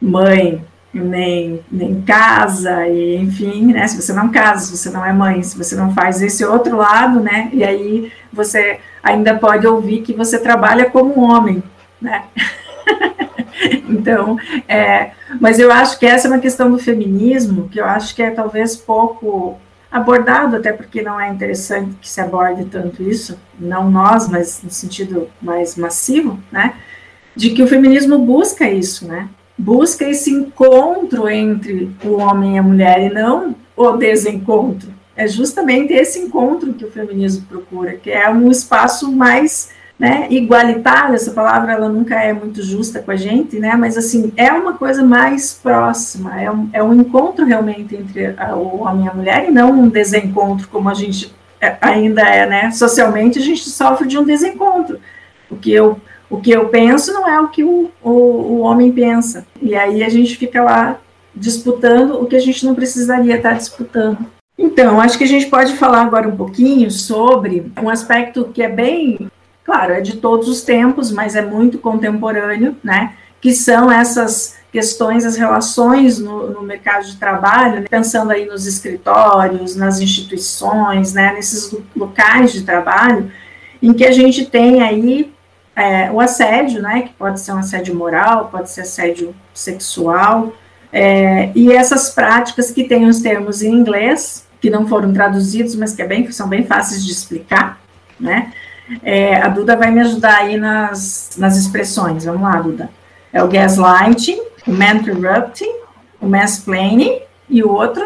[0.00, 3.86] mãe, nem, nem casa, e enfim, né?
[3.86, 6.76] Se você não casa, se você não é mãe, se você não faz esse outro
[6.76, 7.50] lado, né?
[7.52, 11.62] E aí você ainda pode ouvir que você trabalha como homem,
[12.00, 12.24] né?
[13.88, 18.14] então, é, mas eu acho que essa é uma questão do feminismo, que eu acho
[18.14, 19.58] que é talvez pouco
[19.90, 24.70] abordado, até porque não é interessante que se aborde tanto isso, não nós, mas no
[24.70, 26.74] sentido mais massivo, né?
[27.34, 29.28] De que o feminismo busca isso, né?
[29.58, 34.94] busca esse encontro entre o homem e a mulher e não o desencontro.
[35.16, 41.14] É justamente esse encontro que o feminismo procura, que é um espaço mais né, igualitário,
[41.14, 44.74] essa palavra ela nunca é muito justa com a gente, né, mas assim, é uma
[44.74, 49.14] coisa mais próxima, é um, é um encontro realmente entre a, o homem e a
[49.14, 53.68] mulher e não um desencontro como a gente é, ainda é, né, socialmente a gente
[53.68, 55.00] sofre de um desencontro,
[55.50, 58.92] o que eu o que eu penso não é o que o, o, o homem
[58.92, 59.46] pensa.
[59.62, 60.98] E aí a gente fica lá
[61.34, 64.18] disputando o que a gente não precisaria estar disputando.
[64.58, 68.68] Então, acho que a gente pode falar agora um pouquinho sobre um aspecto que é
[68.68, 69.30] bem,
[69.68, 73.12] claro, é de todos os tempos, mas é muito contemporâneo, né?
[73.38, 77.86] Que são essas questões, as relações no, no mercado de trabalho, né?
[77.90, 81.34] pensando aí nos escritórios, nas instituições, né?
[81.34, 83.30] Nesses locais de trabalho,
[83.82, 85.30] em que a gente tem aí
[85.76, 90.50] é, o assédio, né, que pode ser um assédio moral, pode ser assédio sexual,
[90.90, 95.94] é, e essas práticas que têm os termos em inglês, que não foram traduzidos, mas
[95.94, 97.78] que é bem, são bem fáceis de explicar,
[98.18, 98.50] né,
[99.02, 102.90] é, a Duda vai me ajudar aí nas, nas expressões, vamos lá, Duda.
[103.32, 105.72] É o gaslighting, o interrupting,
[106.20, 108.04] o mansplaining e o outro?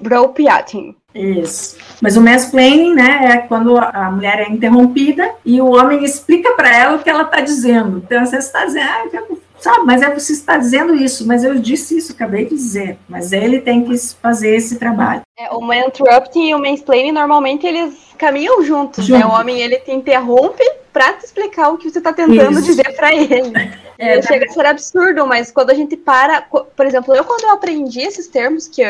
[0.00, 0.96] Bropiating.
[1.16, 1.76] Isso.
[2.00, 6.76] Mas o mansplaining, né, é quando a mulher é interrompida e o homem explica para
[6.76, 8.02] ela o que ela está dizendo.
[8.04, 11.96] Então, você está dizendo, ah, sabe, mas é você está dizendo isso, mas eu disse
[11.96, 12.98] isso, acabei de dizer.
[13.08, 15.22] Mas ele tem que fazer esse trabalho.
[15.38, 19.18] É, o interrupting e o mansplaining, normalmente, eles caminham juntos, Junto.
[19.18, 19.26] né?
[19.26, 22.64] O homem, ele te interrompe para te explicar o que você está tentando isso.
[22.64, 23.52] dizer para ele.
[23.98, 26.42] É, Chega a ser absurdo, mas quando a gente para...
[26.42, 28.82] Por exemplo, eu quando eu aprendi esses termos, que,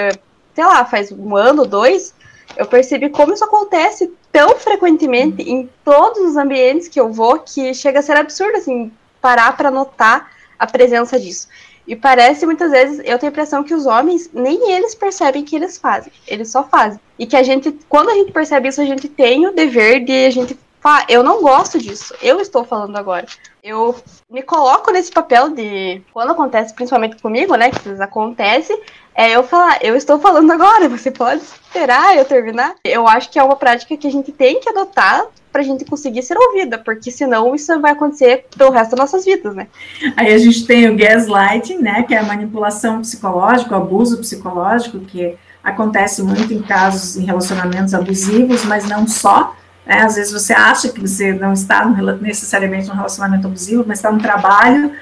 [0.52, 2.12] sei lá, faz um ano, dois
[2.56, 7.74] eu percebi como isso acontece tão frequentemente em todos os ambientes que eu vou que
[7.74, 11.48] chega a ser absurdo, assim, parar para notar a presença disso.
[11.86, 15.54] E parece muitas vezes, eu tenho a impressão que os homens, nem eles percebem que
[15.54, 16.98] eles fazem, eles só fazem.
[17.18, 20.26] E que a gente, quando a gente percebe isso, a gente tem o dever de
[20.26, 23.26] a gente falar, eu não gosto disso, eu estou falando agora.
[23.62, 23.94] Eu
[24.30, 28.76] me coloco nesse papel de, quando acontece, principalmente comigo, né, que isso acontece,
[29.16, 32.74] é eu falar, eu estou falando agora, você pode esperar eu terminar?
[32.84, 35.86] Eu acho que é uma prática que a gente tem que adotar para a gente
[35.86, 39.68] conseguir ser ouvida, porque senão isso vai acontecer pelo resto das nossas vidas, né?
[40.14, 45.00] Aí a gente tem o gaslighting, né, que é a manipulação psicológica, o abuso psicológico,
[45.00, 50.02] que acontece muito em casos, em relacionamentos abusivos, mas não só, né?
[50.02, 51.86] Às vezes você acha que você não está
[52.20, 54.92] necessariamente num relacionamento abusivo, mas está no trabalho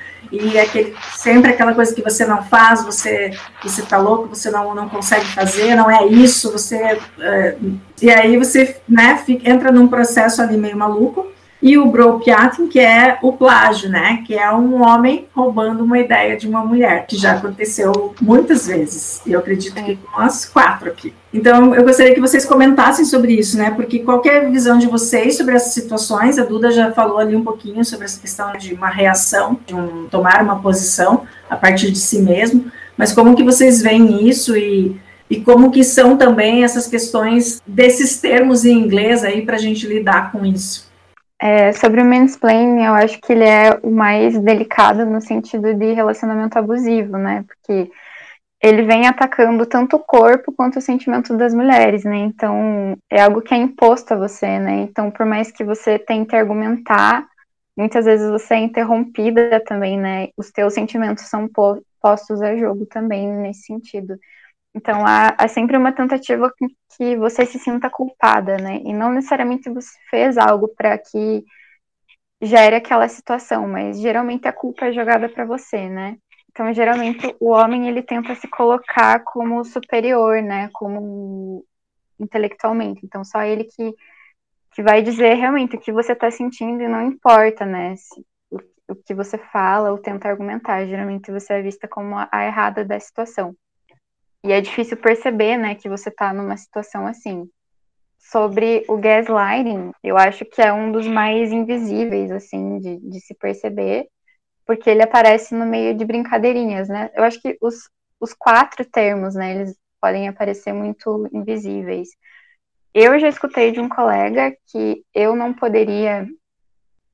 [0.40, 4.74] e aquele, sempre aquela coisa que você não faz, você você tá louco, você não,
[4.74, 7.56] não consegue fazer, não é isso, você é,
[8.00, 11.33] e aí você né, fica, entra num processo ali meio maluco
[11.64, 14.22] e o bropiating, que é o plágio, né?
[14.26, 19.22] Que é um homem roubando uma ideia de uma mulher, que já aconteceu muitas vezes.
[19.24, 21.14] E eu acredito que com as quatro aqui.
[21.32, 23.70] Então, eu gostaria que vocês comentassem sobre isso, né?
[23.70, 27.82] Porque qualquer visão de vocês sobre essas situações, a Duda já falou ali um pouquinho
[27.82, 32.20] sobre essa questão de uma reação, de um, tomar uma posição a partir de si
[32.20, 32.70] mesmo.
[32.94, 35.00] Mas como que vocês veem isso e
[35.30, 39.86] e como que são também essas questões desses termos em inglês aí para a gente
[39.86, 40.92] lidar com isso?
[41.46, 45.92] É, sobre o mansplaining, eu acho que ele é o mais delicado no sentido de
[45.92, 47.44] relacionamento abusivo, né?
[47.46, 47.90] Porque
[48.62, 52.16] ele vem atacando tanto o corpo quanto o sentimento das mulheres, né?
[52.16, 54.84] Então, é algo que é imposto a você, né?
[54.84, 57.26] Então, por mais que você tente argumentar,
[57.76, 60.28] muitas vezes você é interrompida também, né?
[60.38, 61.46] Os teus sentimentos são
[62.00, 64.16] postos a jogo também nesse sentido.
[64.74, 66.52] Então, há, há, sempre uma tentativa
[66.96, 68.80] que você se sinta culpada, né?
[68.84, 71.44] E não necessariamente você fez algo para que
[72.42, 76.18] gere aquela situação, mas geralmente a culpa é jogada para você, né?
[76.50, 80.68] Então, geralmente o homem ele tenta se colocar como superior, né?
[80.72, 81.64] Como
[82.18, 83.00] intelectualmente.
[83.04, 83.94] Então, só ele que,
[84.74, 87.96] que vai dizer realmente o que você está sentindo e não importa, né?
[87.96, 88.58] Se, o,
[88.88, 90.86] o que você fala ou tenta argumentar.
[90.86, 93.56] Geralmente você é vista como a, a errada da situação.
[94.44, 97.48] E é difícil perceber, né, que você está numa situação assim.
[98.18, 103.34] Sobre o gaslighting, eu acho que é um dos mais invisíveis, assim, de, de se
[103.34, 104.06] perceber,
[104.66, 107.10] porque ele aparece no meio de brincadeirinhas, né?
[107.14, 107.88] Eu acho que os,
[108.20, 112.08] os quatro termos, né, eles podem aparecer muito invisíveis.
[112.92, 116.26] Eu já escutei de um colega que eu não poderia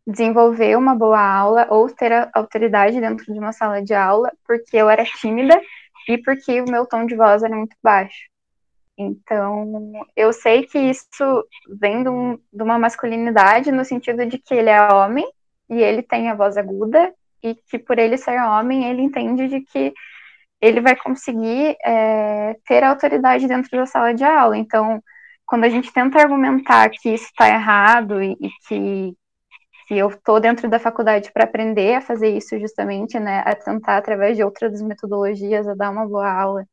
[0.07, 4.91] desenvolver uma boa aula ou ter autoridade dentro de uma sala de aula porque eu
[4.91, 5.61] era tímida
[6.09, 8.31] e porque o meu tom de voz era muito baixo.
[8.99, 11.45] Então, eu sei que isso
[11.81, 15.27] vem de, um, de, uma masculinidade no sentido de que ele é homem
[15.71, 19.61] e ele tem a voz aguda e que por ele ser homem, ele entende de
[19.63, 19.95] que
[20.61, 24.59] ele vai conseguir é, ter autoridade dentro da sala de aula.
[24.59, 25.03] Então,
[25.47, 29.17] quando a gente tenta argumentar que isso está errado e, e que
[29.91, 33.97] que eu estou dentro da faculdade para aprender a fazer isso justamente, né, a tentar
[33.97, 36.65] através de outras metodologias a dar uma boa aula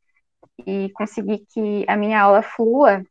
[0.67, 3.03] e conseguir que a minha aula flua,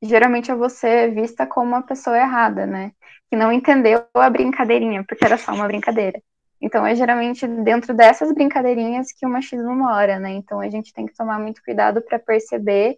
[0.00, 2.92] geralmente eu vou ser vista como uma pessoa errada, né,
[3.28, 6.22] que não entendeu a brincadeirinha, porque era só uma brincadeira.
[6.58, 10.30] Então é geralmente dentro dessas brincadeirinhas que o machismo mora, né?
[10.30, 12.96] Então a gente tem que tomar muito cuidado para perceber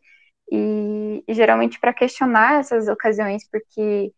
[0.51, 4.12] e, e geralmente para questionar essas ocasiões, porque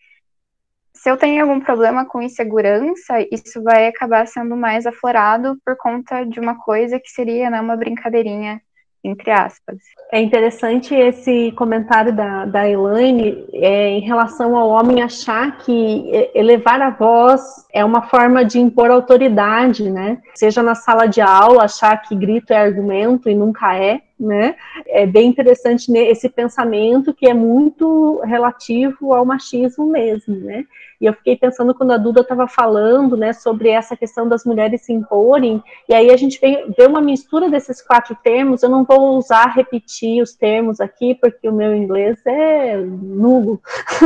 [1.02, 6.24] se eu tenho algum problema com insegurança, isso vai acabar sendo mais aflorado por conta
[6.24, 8.62] de uma coisa que seria né, uma brincadeirinha,
[9.02, 9.78] entre aspas.
[10.12, 16.80] É interessante esse comentário da, da Elaine é, em relação ao homem achar que elevar
[16.80, 20.20] a voz é uma forma de impor autoridade, né?
[20.36, 24.54] Seja na sala de aula, achar que grito é argumento e nunca é, né?
[24.86, 30.64] É bem interessante esse pensamento que é muito relativo ao machismo mesmo, né?
[31.02, 34.82] E eu fiquei pensando quando a Duda estava falando, né, sobre essa questão das mulheres
[34.82, 38.62] se imporem, e aí a gente vê, vê uma mistura desses quatro termos.
[38.62, 43.60] Eu não vou usar repetir os termos aqui, porque o meu inglês é nulo,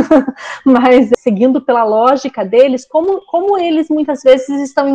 [0.65, 4.89] mas seguindo pela lógica deles, como, como eles muitas vezes estão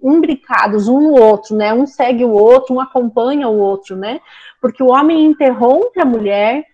[0.00, 1.74] imbricados um no outro, né?
[1.74, 4.20] Um segue o outro, um acompanha o outro, né?
[4.60, 6.64] Porque o homem interrompe a mulher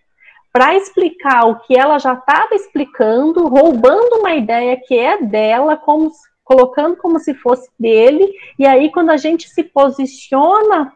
[0.53, 6.11] para explicar o que ela já estava explicando, roubando uma ideia que é dela, como,
[6.43, 10.93] colocando como se fosse dele, e aí quando a gente se posiciona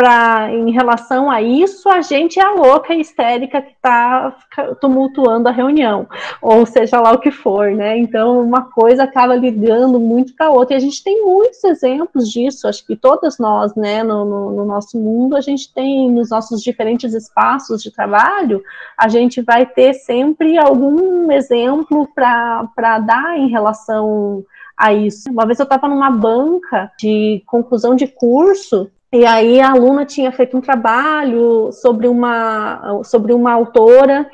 [0.00, 4.34] pra, em relação a isso, a gente é a louca histérica que está
[4.80, 6.08] tumultuando a reunião,
[6.40, 7.98] ou seja lá o que for, né?
[7.98, 12.30] Então, uma coisa acaba ligando muito com a outra, e a gente tem muitos exemplos
[12.30, 16.30] disso, acho que todas nós, né, no, no, no nosso mundo, a gente tem, nos
[16.30, 18.62] nossos diferentes espaços de trabalho,
[18.96, 24.42] a gente vai ter sempre algum exemplo para dar em relação
[24.74, 25.30] a isso.
[25.30, 30.30] Uma vez eu estava numa banca de conclusão de curso e aí a aluna tinha
[30.30, 34.30] feito um trabalho sobre uma, sobre uma autora,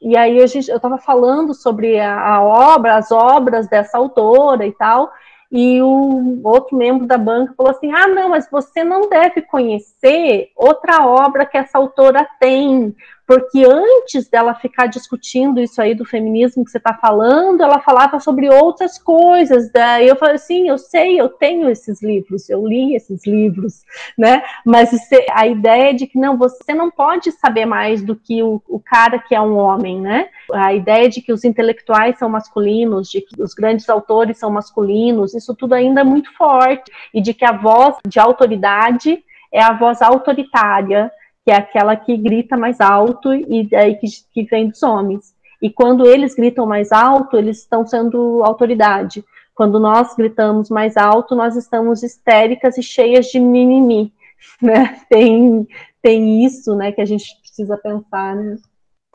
[0.00, 5.12] e aí eu estava falando sobre a, a, obra, as obras dessa autora e tal,
[5.50, 10.50] e o outro membro da banca falou assim: ah, não, mas você não deve conhecer
[10.56, 12.94] outra obra que essa autora tem,
[13.26, 18.18] porque antes dela ficar discutindo isso aí do feminismo que você está falando, ela falava
[18.18, 19.70] sobre outras coisas.
[19.72, 23.84] Daí eu falei assim, eu sei, eu tenho esses livros, eu li esses livros,
[24.18, 24.42] né?
[24.66, 24.90] Mas
[25.32, 29.18] a ideia de que não, você não pode saber mais do que o, o cara
[29.18, 30.28] que é um homem, né?
[30.52, 35.34] A ideia de que os intelectuais são masculinos, de que os grandes autores são masculinos,
[35.34, 39.72] isso tudo ainda é muito forte e de que a voz de autoridade é a
[39.72, 41.10] voz autoritária
[41.44, 45.34] que é aquela que grita mais alto e daí que, que vem dos homens.
[45.60, 49.24] E quando eles gritam mais alto, eles estão sendo autoridade.
[49.54, 54.12] Quando nós gritamos mais alto, nós estamos histéricas e cheias de mimimi,
[54.60, 55.00] né?
[55.08, 55.66] Tem,
[56.00, 58.56] tem isso, né, que a gente precisa pensar, né?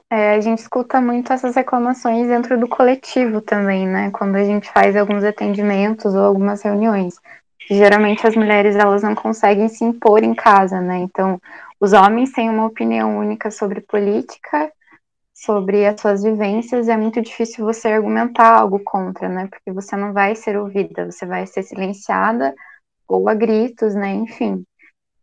[0.09, 4.09] É, a gente escuta muito essas reclamações dentro do coletivo também, né?
[4.11, 7.15] Quando a gente faz alguns atendimentos ou algumas reuniões.
[7.69, 10.99] Geralmente as mulheres elas não conseguem se impor em casa, né?
[10.99, 11.41] Então
[11.79, 14.71] os homens têm uma opinião única sobre política,
[15.33, 19.47] sobre as suas vivências, é muito difícil você argumentar algo contra, né?
[19.47, 22.55] Porque você não vai ser ouvida, você vai ser silenciada
[23.07, 24.13] ou a gritos, né?
[24.15, 24.65] Enfim.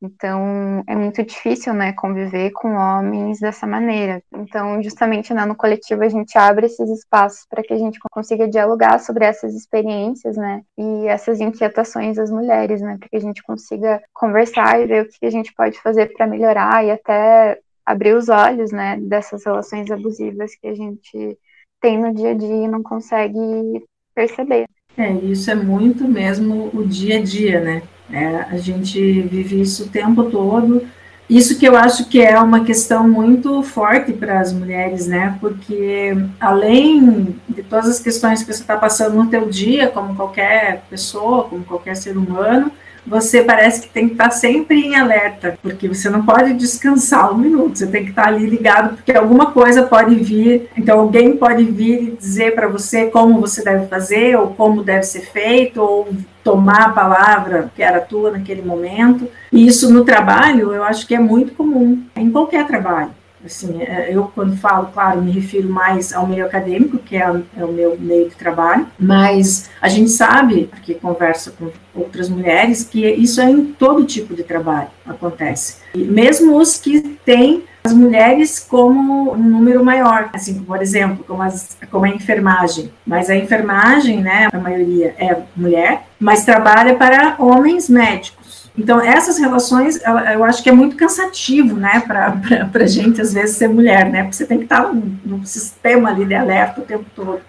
[0.04, 4.22] Então, é muito difícil, né, conviver com homens dessa maneira.
[4.32, 8.46] Então, justamente né, no coletivo a gente abre esses espaços para que a gente consiga
[8.46, 13.42] dialogar sobre essas experiências, né, e essas inquietações das mulheres, né, para que a gente
[13.42, 18.14] consiga conversar e ver o que a gente pode fazer para melhorar e até abrir
[18.14, 21.38] os olhos, né, dessas relações abusivas que a gente
[21.80, 23.82] tem no dia a dia e não consegue
[24.14, 24.66] perceber.
[24.96, 27.82] É, isso é muito mesmo o dia a dia, né?
[28.10, 30.86] É, a gente vive isso o tempo todo.
[31.28, 35.38] Isso que eu acho que é uma questão muito forte para as mulheres, né?
[35.40, 40.84] Porque além de todas as questões que você está passando no teu dia, como qualquer
[40.90, 42.70] pessoa, como qualquer ser humano,
[43.06, 47.38] você parece que tem que estar sempre em alerta, porque você não pode descansar um
[47.38, 51.64] minuto, você tem que estar ali ligado, porque alguma coisa pode vir, então alguém pode
[51.64, 56.08] vir e dizer para você como você deve fazer, ou como deve ser feito, ou
[56.42, 59.28] tomar a palavra que era tua naquele momento.
[59.52, 63.10] E isso no trabalho, eu acho que é muito comum, em qualquer trabalho.
[63.44, 67.64] Assim, é, eu quando falo, claro, me refiro mais ao meio acadêmico, que é, é
[67.64, 73.06] o meu meio de trabalho, mas a gente sabe, porque conversa com outras mulheres, que
[73.06, 75.76] isso é em todo tipo de trabalho acontece.
[75.94, 81.42] E mesmo os que têm as mulheres como um número maior, assim, por exemplo, como,
[81.42, 82.90] as, como a enfermagem.
[83.06, 88.33] Mas a enfermagem, né, a maioria é mulher, mas trabalha para homens médicos.
[88.76, 90.00] Então, essas relações,
[90.32, 94.22] eu acho que é muito cansativo, né, para a gente, às vezes, ser mulher, né,
[94.22, 97.40] porque você tem que estar num, num sistema ali de alerta o tempo todo.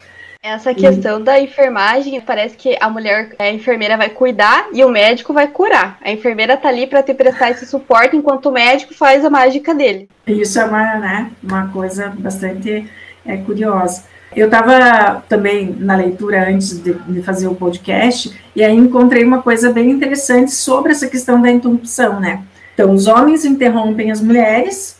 [0.43, 5.33] Essa questão da enfermagem, parece que a mulher, a enfermeira vai cuidar e o médico
[5.33, 5.97] vai curar.
[6.03, 9.73] A enfermeira tá ali para te prestar esse suporte enquanto o médico faz a mágica
[9.73, 10.07] dele.
[10.27, 12.87] Isso é uma, né, uma coisa bastante
[13.25, 14.03] é, curiosa.
[14.35, 19.41] Eu estava também na leitura antes de, de, fazer o podcast, e aí encontrei uma
[19.41, 22.43] coisa bem interessante sobre essa questão da interrupção, né?
[22.73, 24.97] Então, os homens interrompem as mulheres,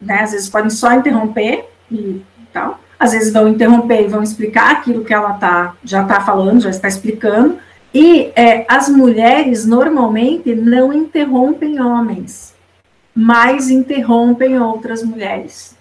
[0.00, 0.20] né?
[0.20, 2.22] Às vezes podem só interromper e
[2.52, 2.78] tal.
[2.96, 6.70] Às vezes vão interromper e vão explicar aquilo que ela tá, já está falando, já
[6.70, 7.58] está explicando.
[7.92, 12.54] E é, as mulheres normalmente não interrompem homens,
[13.14, 15.75] mas interrompem outras mulheres.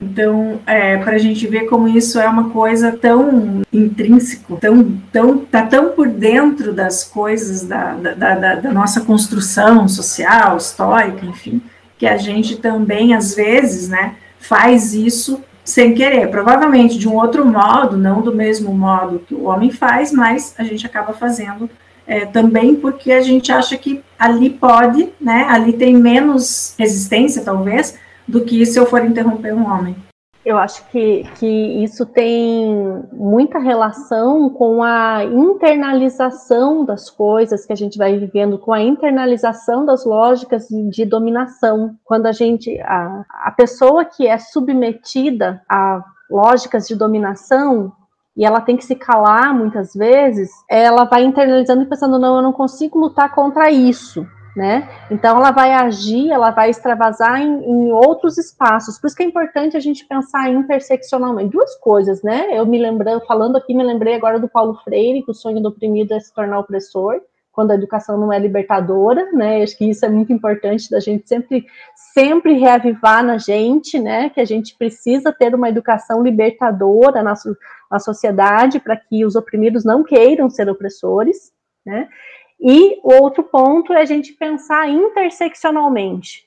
[0.00, 5.38] Então, é, para a gente ver como isso é uma coisa tão intrínseco, tão, tão,
[5.38, 11.60] tá tão por dentro das coisas da, da, da, da nossa construção social, histórica, enfim,
[11.98, 17.44] que a gente também, às vezes, né, faz isso sem querer, provavelmente de um outro
[17.44, 21.68] modo, não do mesmo modo que o homem faz, mas a gente acaba fazendo
[22.06, 27.98] é, também porque a gente acha que ali pode, né, ali tem menos resistência, talvez,
[28.30, 29.96] do que se eu for interromper um homem.
[30.44, 31.46] Eu acho que, que
[31.84, 38.72] isso tem muita relação com a internalização das coisas que a gente vai vivendo, com
[38.72, 41.94] a internalização das lógicas de dominação.
[42.04, 47.92] Quando a gente, a, a pessoa que é submetida a lógicas de dominação,
[48.34, 52.42] e ela tem que se calar muitas vezes, ela vai internalizando e pensando, não, eu
[52.42, 54.26] não consigo lutar contra isso
[54.56, 54.88] né?
[55.10, 58.98] Então ela vai agir, ela vai extravasar em, em, outros espaços.
[58.98, 61.52] Por isso que é importante a gente pensar interseccionalmente.
[61.52, 62.48] Duas coisas, né?
[62.58, 65.68] Eu me lembrando, falando aqui, me lembrei agora do Paulo Freire, que o sonho do
[65.68, 67.20] oprimido é se tornar opressor,
[67.52, 69.62] quando a educação não é libertadora, né?
[69.62, 71.66] Acho que isso é muito importante da gente sempre
[72.12, 74.30] sempre reavivar na gente, né?
[74.30, 77.34] Que a gente precisa ter uma educação libertadora na,
[77.90, 81.52] na sociedade para que os oprimidos não queiram ser opressores,
[81.84, 82.08] né?
[82.60, 86.46] E o outro ponto é a gente pensar interseccionalmente.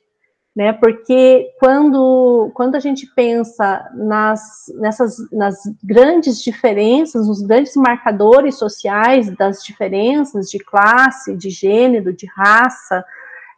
[0.55, 0.71] né?
[0.73, 9.35] Porque quando, quando a gente pensa nas, nessas, nas grandes diferenças, nos grandes marcadores sociais
[9.35, 13.03] das diferenças de classe, de gênero, de raça,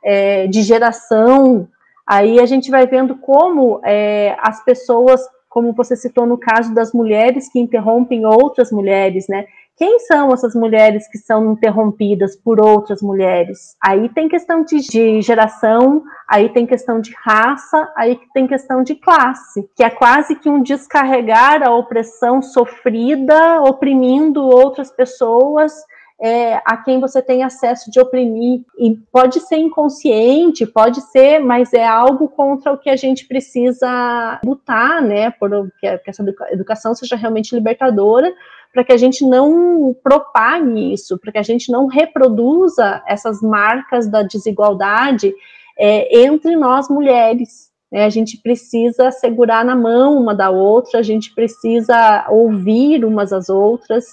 [0.02, 1.68] é, de geração,
[2.08, 6.94] aí a gente vai vendo como é, as pessoas, como você citou no caso das
[6.94, 9.46] mulheres que interrompem outras mulheres, né?
[9.78, 13.76] Quem são essas mulheres que são interrompidas por outras mulheres?
[13.84, 18.96] Aí tem questão de, de, geração, aí tem questão de raça, aí tem questão de
[18.96, 25.74] classe, que é quase que um descarregar a opressão sofrida, oprimindo outras pessoas.
[26.18, 28.62] É, a quem você tem acesso de oprimir.
[28.80, 34.40] E pode ser inconsciente, pode ser, mas é algo contra o que a gente precisa
[34.46, 35.32] lutar, né?
[35.32, 38.34] Por que essa educação seja realmente libertadora,
[38.76, 44.06] para que a gente não propague isso, para que a gente não reproduza essas marcas
[44.06, 45.34] da desigualdade
[45.80, 47.72] é, entre nós mulheres.
[47.90, 48.04] Né?
[48.04, 53.48] A gente precisa segurar na mão uma da outra, a gente precisa ouvir umas às
[53.48, 54.08] outras,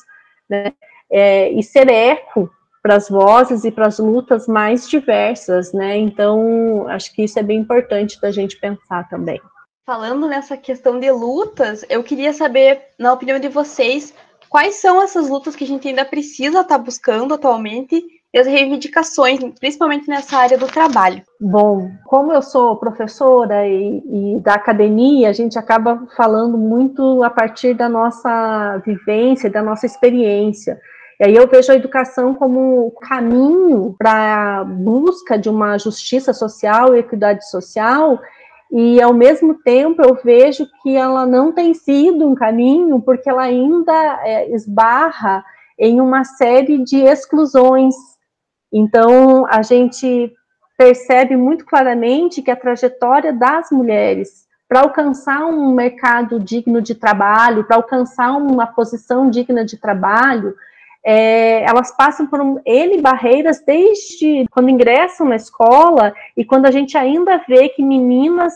[0.49, 0.73] né?
[1.11, 2.49] É, e ser eco
[2.81, 5.99] para as vozes e para as lutas mais diversas, né?
[5.99, 9.41] Então, acho que isso é bem importante da gente pensar também.
[9.85, 14.15] Falando nessa questão de lutas, eu queria saber, na opinião de vocês,
[14.53, 18.47] quais são essas lutas que a gente ainda precisa estar tá buscando atualmente e as
[18.47, 21.23] reivindicações, principalmente nessa área do trabalho?
[21.41, 27.31] Bom, como eu sou professora e, e, da academia, a gente acaba falando muito a
[27.31, 30.79] partir da nossa vivência, da nossa experiência.
[31.19, 36.95] E aí eu vejo a educação como caminho para a busca de uma justiça social
[36.95, 38.21] e equidade social
[38.73, 43.43] e ao mesmo tempo eu vejo que ela não tem sido um caminho, porque ela
[43.43, 43.93] ainda
[44.25, 45.45] é, esbarra
[45.79, 47.95] em uma série de exclusões.
[48.73, 50.33] Então a gente
[50.79, 57.65] percebe muito claramente que a trajetória das mulheres para alcançar um mercado digno de trabalho,
[57.65, 60.57] para alcançar uma posição digna de trabalho,
[61.05, 66.71] é, elas passam por um, N barreiras desde quando ingressam na escola e quando a
[66.71, 68.55] gente ainda vê que meninas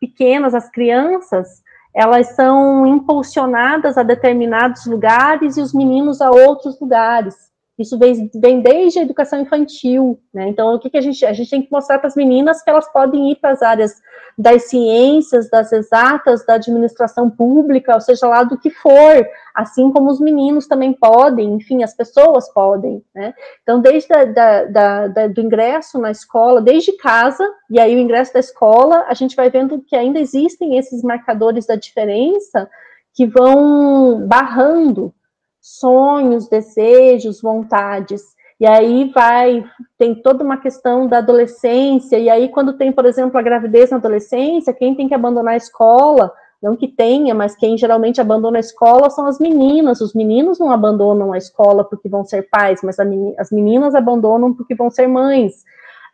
[0.00, 1.62] pequenas, as crianças,
[1.92, 7.49] elas são impulsionadas a determinados lugares e os meninos a outros lugares.
[7.80, 10.48] Isso vem, vem desde a educação infantil, né?
[10.48, 12.68] Então, o que, que a gente a gente tem que mostrar para as meninas que
[12.68, 13.94] elas podem ir para as áreas
[14.36, 20.10] das ciências, das exatas, da administração pública, ou seja lá do que for, assim como
[20.10, 23.32] os meninos também podem, enfim, as pessoas podem, né?
[23.62, 27.98] Então, desde a, da, da, da, do ingresso na escola, desde casa, e aí o
[27.98, 32.68] ingresso da escola, a gente vai vendo que ainda existem esses marcadores da diferença
[33.14, 35.14] que vão barrando
[35.60, 38.22] sonhos, desejos, vontades.
[38.58, 39.64] E aí vai,
[39.96, 43.96] tem toda uma questão da adolescência, e aí quando tem, por exemplo, a gravidez na
[43.96, 46.30] adolescência, quem tem que abandonar a escola,
[46.62, 50.02] não que tenha, mas quem geralmente abandona a escola são as meninas.
[50.02, 52.98] Os meninos não abandonam a escola porque vão ser pais, mas
[53.38, 55.64] as meninas abandonam porque vão ser mães.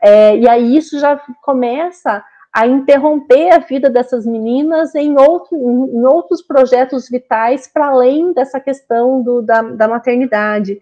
[0.01, 2.24] É, e aí isso já começa
[2.57, 8.59] a interromper a vida dessas meninas em, outro, em outros projetos vitais para além dessa
[8.59, 10.81] questão do, da, da maternidade.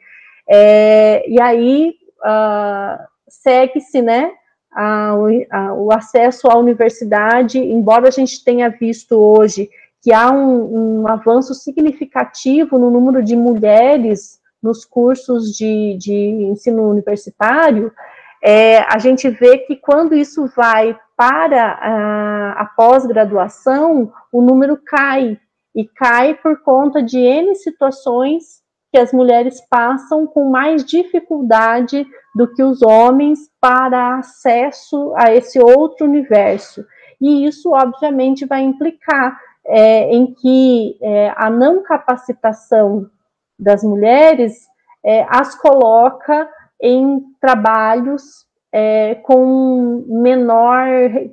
[0.49, 4.31] É, e aí uh, segue-se, né,
[4.72, 5.16] a,
[5.51, 9.68] a, o acesso à universidade, embora a gente tenha visto hoje
[10.01, 16.89] que há um, um avanço significativo no número de mulheres nos cursos de, de ensino
[16.89, 17.93] universitário,
[18.41, 25.38] é, a gente vê que quando isso vai para a, a pós-graduação, o número cai,
[25.74, 28.62] e cai por conta de N situações
[28.92, 35.58] que as mulheres passam com mais dificuldade do que os homens para acesso a esse
[35.58, 36.84] outro universo.
[37.20, 39.36] E isso, obviamente, vai implicar
[39.66, 43.10] é, em que é, a não capacitação
[43.58, 44.68] das mulheres
[45.04, 46.48] é, as coloca
[46.80, 48.46] em trabalhos
[48.77, 50.89] é, com menor,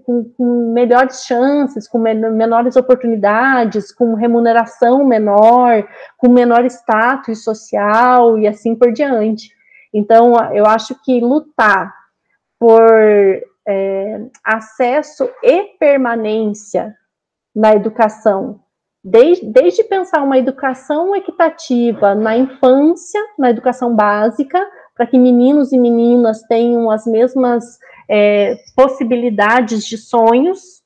[0.06, 5.84] com, com, melhores chances, com menores oportunidades, com remuneração menor,
[6.20, 9.50] com menor status social e assim por diante.
[9.92, 11.92] Então, eu acho que lutar
[12.60, 12.88] por
[13.68, 16.96] é, acesso e permanência
[17.56, 18.60] na educação,
[19.04, 24.64] desde, desde pensar uma educação equitativa na infância, na educação básica,
[25.02, 30.84] para que meninos e meninas tenham as mesmas é, possibilidades de sonhos,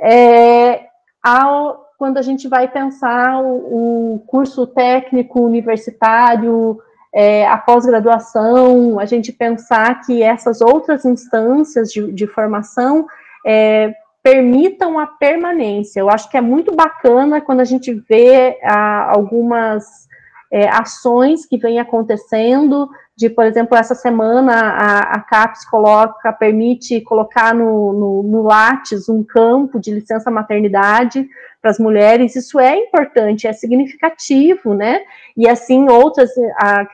[0.00, 0.86] é,
[1.22, 6.80] ao, quando a gente vai pensar o, o curso técnico universitário,
[7.14, 13.06] é, a pós-graduação, a gente pensar que essas outras instâncias de, de formação,
[13.44, 13.92] é,
[14.22, 16.00] permitam a permanência.
[16.00, 20.08] Eu acho que é muito bacana quando a gente vê ah, algumas
[20.50, 22.88] é, ações que vêm acontecendo,
[23.20, 29.10] de, por exemplo, essa semana a, a CAPES coloca, permite colocar no, no, no Lattes
[29.10, 31.28] um campo de licença maternidade
[31.60, 35.02] para as mulheres, isso é importante, é significativo, né?
[35.36, 36.86] E assim, outras, a,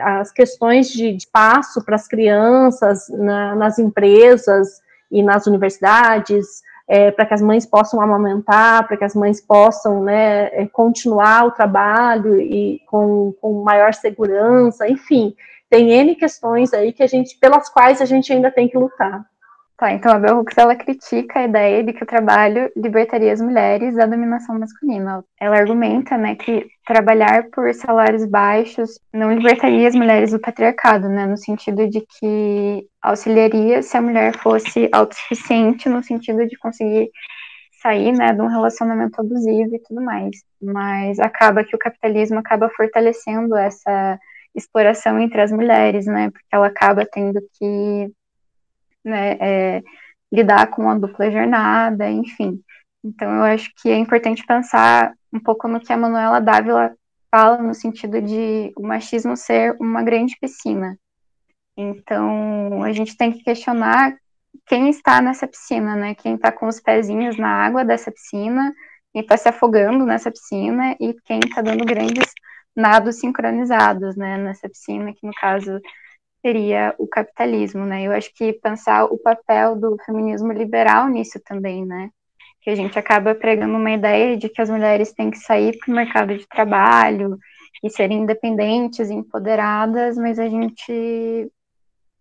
[0.00, 7.26] as questões de espaço para as crianças na, nas empresas e nas universidades, é, para
[7.26, 12.40] que as mães possam amamentar, para que as mães possam né, é, continuar o trabalho
[12.40, 15.36] e com, com maior segurança, enfim,
[15.68, 19.24] tem N questões aí que a gente, pelas quais a gente ainda tem que lutar.
[19.78, 23.42] Tá, então a Bell Hooks ela critica a ideia de que o trabalho libertaria as
[23.42, 25.22] mulheres da dominação masculina.
[25.38, 31.26] Ela argumenta, né, que trabalhar por salários baixos não libertaria as mulheres do patriarcado, né,
[31.26, 37.10] no sentido de que auxiliaria se a mulher fosse autossuficiente no sentido de conseguir
[37.82, 40.38] sair, né, de um relacionamento abusivo e tudo mais.
[40.60, 44.18] Mas acaba que o capitalismo acaba fortalecendo essa
[44.56, 48.12] exploração entre as mulheres, né, porque ela acaba tendo que
[49.04, 49.82] né, é,
[50.32, 52.60] lidar com a dupla jornada, enfim.
[53.04, 56.96] Então, eu acho que é importante pensar um pouco no que a Manuela Dávila
[57.30, 60.98] fala, no sentido de o machismo ser uma grande piscina.
[61.76, 64.16] Então, a gente tem que questionar
[64.66, 66.14] quem está nessa piscina, né?
[66.14, 68.72] Quem está com os pezinhos na água dessa piscina,
[69.12, 72.32] quem está se afogando nessa piscina e quem está dando grandes
[72.76, 74.36] nados sincronizados, né?
[74.36, 75.80] Nessa piscina, que no caso
[76.44, 78.04] seria o capitalismo, né?
[78.04, 82.10] Eu acho que pensar o papel do feminismo liberal nisso também, né?
[82.60, 85.92] Que a gente acaba pregando uma ideia de que as mulheres têm que sair para
[85.92, 87.38] o mercado de trabalho
[87.82, 91.50] e serem independentes, empoderadas, mas a gente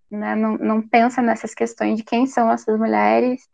[0.09, 3.47] né, não, não pensa nessas questões de quem são essas mulheres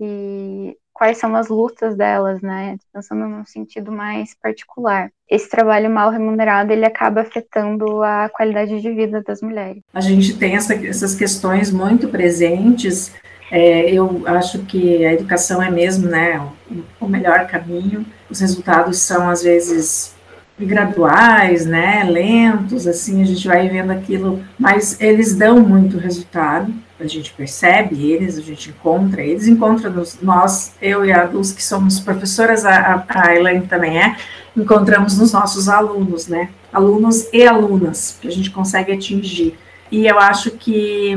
[0.00, 2.76] e quais são as lutas delas, né?
[2.92, 5.12] Pensando num sentido mais particular.
[5.30, 9.80] Esse trabalho mal remunerado, ele acaba afetando a qualidade de vida das mulheres.
[9.94, 13.14] A gente tem essa, essas questões muito presentes.
[13.48, 18.04] É, eu acho que a educação é mesmo, né, o, o melhor caminho.
[18.28, 20.17] Os resultados são às vezes
[20.58, 27.06] graduais, né, lentos, assim, a gente vai vendo aquilo, mas eles dão muito resultado a
[27.06, 31.62] gente percebe eles, a gente encontra eles, encontra nos, nós, eu e a Dulce, que
[31.62, 34.16] somos professoras, a, a Elaine também é,
[34.56, 36.50] encontramos nos nossos alunos, né?
[36.72, 39.56] Alunos e alunas, que a gente consegue atingir.
[39.92, 41.16] E eu acho que,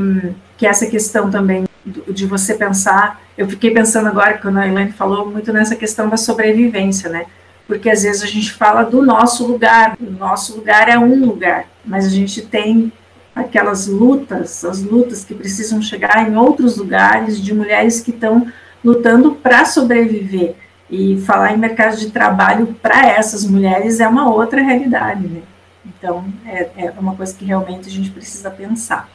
[0.56, 5.28] que essa questão também de você pensar, eu fiquei pensando agora, quando a Elaine falou
[5.28, 7.26] muito nessa questão da sobrevivência, né?
[7.66, 11.66] Porque às vezes a gente fala do nosso lugar, o nosso lugar é um lugar,
[11.84, 12.92] mas a gente tem
[13.34, 18.46] aquelas lutas, as lutas que precisam chegar em outros lugares de mulheres que estão
[18.84, 20.54] lutando para sobreviver.
[20.90, 25.40] E falar em mercado de trabalho para essas mulheres é uma outra realidade, né?
[25.86, 29.08] Então, é, é uma coisa que realmente a gente precisa pensar.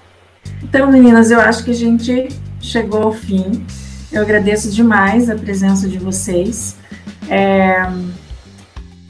[0.63, 2.29] Então, meninas, eu acho que a gente
[2.59, 3.63] chegou ao fim.
[4.11, 6.75] Eu agradeço demais a presença de vocês.
[7.29, 7.87] É,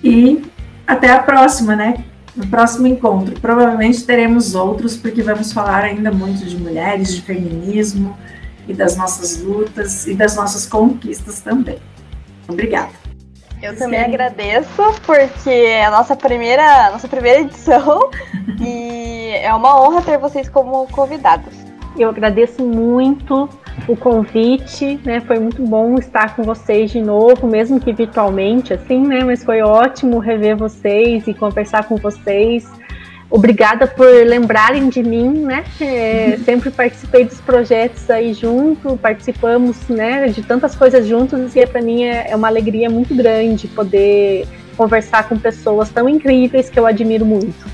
[0.04, 0.43] e
[0.86, 2.04] até a próxima, né?
[2.36, 8.16] No próximo encontro, provavelmente teremos outros, porque vamos falar ainda muito de mulheres, de feminismo
[8.68, 11.80] e das nossas lutas e das nossas conquistas também.
[12.48, 12.91] Obrigada.
[13.62, 14.06] Eu também Sim.
[14.06, 18.12] agradeço, porque é a nossa primeira, nossa primeira edição
[18.62, 21.54] e é uma honra ter vocês como convidados.
[21.98, 23.50] Eu agradeço muito
[23.88, 25.20] o convite, né?
[25.22, 29.24] Foi muito bom estar com vocês de novo, mesmo que virtualmente, assim, né?
[29.24, 32.66] Mas foi ótimo rever vocês e conversar com vocês.
[33.30, 35.64] Obrigada por lembrarem de mim, né?
[35.82, 41.82] É, sempre participei dos projetos aí junto, participamos, né, de tantas coisas juntos e para
[41.82, 44.48] mim é, é uma alegria muito grande poder
[44.78, 47.66] conversar com pessoas tão incríveis que eu admiro muito.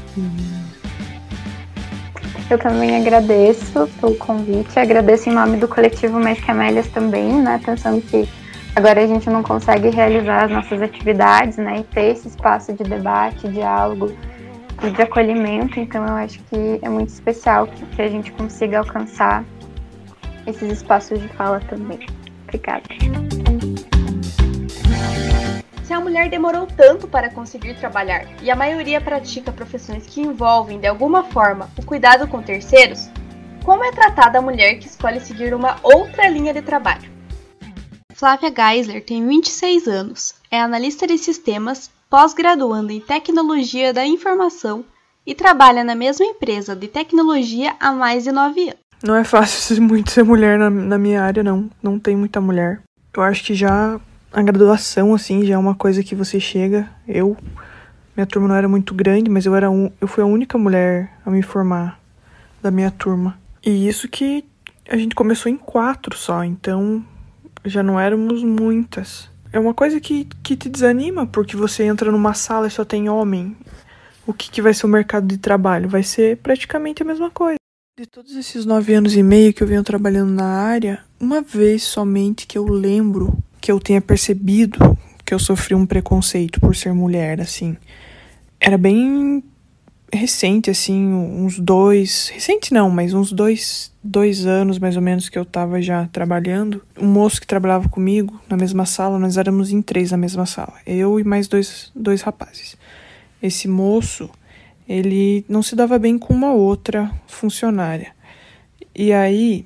[2.50, 7.60] Eu também agradeço pelo convite, agradeço em nome do coletivo Mais Camélias também, né?
[7.64, 8.28] Pensando que
[8.76, 11.80] agora a gente não consegue realizar as nossas atividades, né?
[11.80, 14.14] E ter esse espaço de debate, diálogo
[14.84, 15.80] e de acolhimento.
[15.80, 19.44] Então eu acho que é muito especial que, que a gente consiga alcançar
[20.46, 22.00] esses espaços de fala também.
[22.44, 22.84] Obrigada.
[25.84, 30.80] Se a mulher demorou tanto para conseguir trabalhar e a maioria pratica profissões que envolvem,
[30.80, 33.10] de alguma forma, o cuidado com terceiros,
[33.66, 37.12] como é tratada a mulher que escolhe seguir uma outra linha de trabalho?
[38.14, 44.86] Flávia Geisler tem 26 anos, é analista de sistemas, pós-graduando em tecnologia da informação
[45.28, 48.80] e trabalha na mesma empresa de tecnologia há mais de 9 anos.
[49.04, 51.70] Não é fácil muito ser mulher na, na minha área, não.
[51.82, 52.82] Não tem muita mulher.
[53.14, 54.00] Eu acho que já
[54.34, 56.90] a graduação, assim, já é uma coisa que você chega.
[57.08, 57.38] Eu,
[58.18, 61.12] minha turma não era muito grande, mas eu era um, eu fui a única mulher
[61.24, 62.00] a me formar
[62.62, 63.38] da minha turma.
[63.64, 64.44] E isso que
[64.90, 67.06] a gente começou em quatro só, então
[67.64, 69.30] já não éramos muitas.
[69.52, 73.08] É uma coisa que, que te desanima, porque você entra numa sala e só tem
[73.08, 73.56] homem.
[74.26, 75.88] O que, que vai ser o mercado de trabalho?
[75.88, 77.58] Vai ser praticamente a mesma coisa.
[78.00, 81.84] De todos esses nove anos e meio que eu venho trabalhando na área, uma vez
[81.84, 86.94] somente que eu lembro que eu tenha percebido que eu sofri um preconceito por ser
[86.94, 87.78] mulher, assim.
[88.60, 89.42] Era bem
[90.12, 92.28] recente, assim, uns dois.
[92.28, 96.84] Recente não, mas uns dois, dois anos mais ou menos que eu tava já trabalhando.
[97.00, 100.74] Um moço que trabalhava comigo na mesma sala, nós éramos em três na mesma sala.
[100.86, 102.76] Eu e mais dois, dois rapazes.
[103.42, 104.30] Esse moço,
[104.90, 108.12] ele não se dava bem com uma outra funcionária.
[108.94, 109.66] E aí,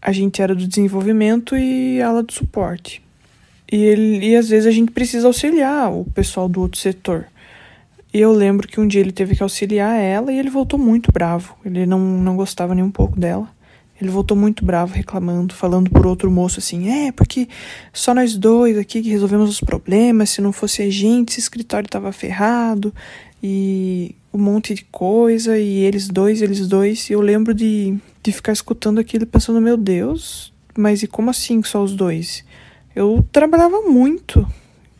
[0.00, 3.04] a gente era do desenvolvimento e ela do suporte.
[3.70, 7.26] E, ele, e às vezes a gente precisa auxiliar o pessoal do outro setor.
[8.14, 11.12] E eu lembro que um dia ele teve que auxiliar ela e ele voltou muito
[11.12, 11.56] bravo.
[11.64, 13.48] Ele não, não gostava nem um pouco dela.
[14.00, 17.48] Ele voltou muito bravo, reclamando, falando por outro moço assim: é, porque
[17.92, 20.30] só nós dois aqui que resolvemos os problemas.
[20.30, 22.94] Se não fosse a gente, esse escritório tava ferrado
[23.42, 25.58] e um monte de coisa.
[25.58, 27.08] E eles dois, eles dois.
[27.08, 31.62] E eu lembro de, de ficar escutando aquilo pensando: meu Deus, mas e como assim
[31.62, 32.44] só os dois?
[32.96, 34.48] Eu trabalhava muito,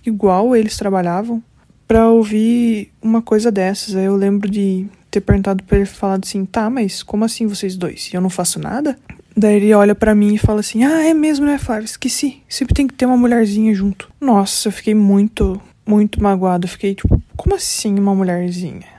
[0.05, 1.42] igual eles trabalhavam
[1.88, 3.97] para ouvir uma coisa dessas.
[3.97, 7.74] Aí eu lembro de ter perguntado para ele falado assim: "Tá, mas como assim vocês
[7.74, 8.11] dois?
[8.12, 8.99] Eu não faço nada?"
[9.34, 11.86] Daí ele olha para mim e fala assim: "Ah, é mesmo, né, Flávio?
[11.86, 12.42] Esqueci.
[12.47, 16.68] Sempre tem que ter uma mulherzinha junto." Nossa, eu fiquei muito, muito magoado.
[16.68, 18.94] Fiquei tipo: "Como assim uma mulherzinha?"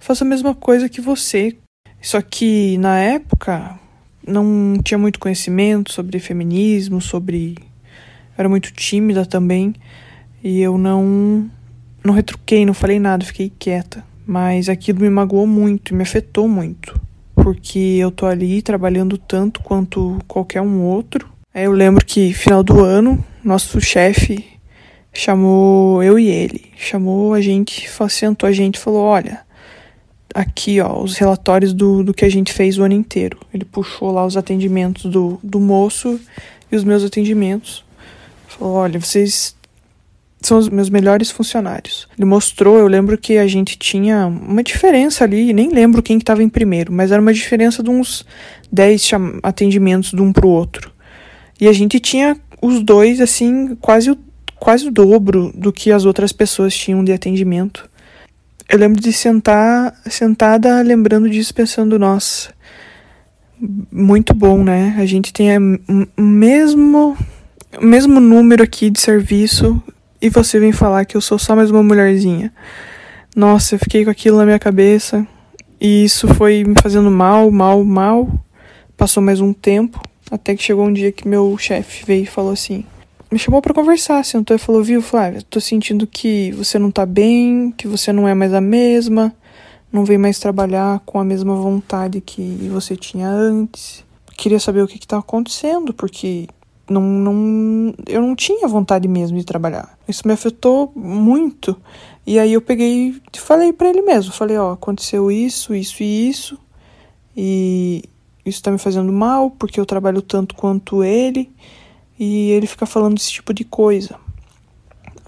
[0.00, 1.56] faço a mesma coisa que você.
[2.00, 3.78] Só que na época
[4.26, 7.56] não tinha muito conhecimento sobre feminismo, sobre
[8.36, 9.74] era muito tímida também,
[10.42, 11.50] e eu não
[12.04, 14.04] não retruquei, não falei nada, fiquei quieta.
[14.26, 17.00] Mas aquilo me magoou muito, me afetou muito.
[17.34, 21.28] Porque eu tô ali trabalhando tanto quanto qualquer um outro.
[21.54, 24.44] Aí eu lembro que final do ano, nosso chefe
[25.12, 29.40] chamou eu e ele, chamou a gente, sentou a gente e falou: Olha,
[30.34, 33.38] aqui ó, os relatórios do, do que a gente fez o ano inteiro.
[33.52, 36.18] Ele puxou lá os atendimentos do, do moço
[36.70, 37.84] e os meus atendimentos.
[38.58, 39.54] Falou: Olha, vocês
[40.40, 42.08] são os meus melhores funcionários.
[42.18, 46.22] Ele mostrou, eu lembro que a gente tinha uma diferença ali, nem lembro quem que
[46.22, 48.26] estava em primeiro, mas era uma diferença de uns
[48.70, 49.10] 10
[49.42, 50.90] atendimentos de um para o outro.
[51.60, 54.18] E a gente tinha os dois, assim, quase o,
[54.56, 57.88] quase o dobro do que as outras pessoas tinham de atendimento.
[58.68, 62.52] Eu lembro de sentar sentada lembrando disso, pensando, nossa,
[63.90, 64.96] muito bom, né?
[64.98, 67.16] A gente tem o mesmo,
[67.80, 69.82] o mesmo número aqui de serviço
[70.20, 72.52] e você vem falar que eu sou só mais uma mulherzinha.
[73.34, 75.26] Nossa, eu fiquei com aquilo na minha cabeça
[75.80, 78.28] e isso foi me fazendo mal, mal, mal.
[78.96, 80.00] Passou mais um tempo,
[80.30, 82.84] até que chegou um dia que meu chefe veio e falou assim:
[83.30, 87.06] me chamou para conversar, sentou e falou: Viu, Flávia, tô sentindo que você não tá
[87.06, 89.34] bem, que você não é mais a mesma,
[89.90, 94.04] não vem mais trabalhar com a mesma vontade que você tinha antes.
[94.36, 96.46] Queria saber o que que tá acontecendo, porque
[96.88, 99.96] não, não, eu não tinha vontade mesmo de trabalhar.
[100.08, 101.76] Isso me afetou muito.
[102.26, 106.28] E aí eu peguei e falei para ele mesmo, falei, ó, aconteceu isso, isso e
[106.28, 106.58] isso.
[107.36, 108.04] E
[108.44, 111.50] isso tá me fazendo mal, porque eu trabalho tanto quanto ele.
[112.18, 114.16] E ele fica falando esse tipo de coisa.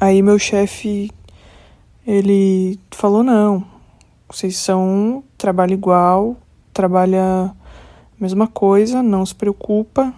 [0.01, 1.11] Aí meu chefe,
[2.07, 3.65] ele falou, não,
[4.29, 6.37] vocês são, trabalha igual,
[6.73, 7.55] trabalha a
[8.19, 10.13] mesma coisa, não se preocupa,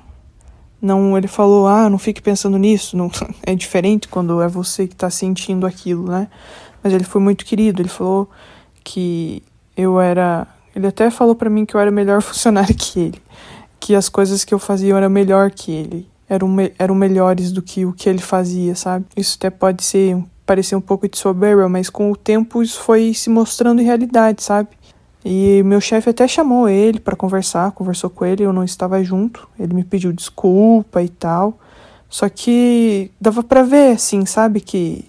[0.87, 2.97] não, ele falou, ah, não fique pensando nisso.
[2.97, 3.11] Não,
[3.45, 6.29] é diferente quando é você que está sentindo aquilo, né?
[6.83, 7.83] Mas ele foi muito querido.
[7.83, 8.31] Ele falou
[8.85, 9.43] que
[9.77, 10.47] eu era.
[10.75, 13.23] Ele até falou para mim que eu era melhor funcionário que ele,
[13.81, 17.85] que as coisas que eu fazia eram melhor que ele, eram, eram melhores do que
[17.85, 19.07] o que ele fazia, sabe?
[19.17, 23.13] Isso até pode ser parecer um pouco de soberba, mas com o tempo isso foi
[23.13, 24.69] se mostrando realidade, sabe?
[25.29, 29.49] E meu chefe até chamou ele para conversar, conversou com ele, eu não estava junto.
[29.59, 31.59] Ele me pediu desculpa e tal.
[32.09, 35.05] Só que dava para ver, assim, sabe, que,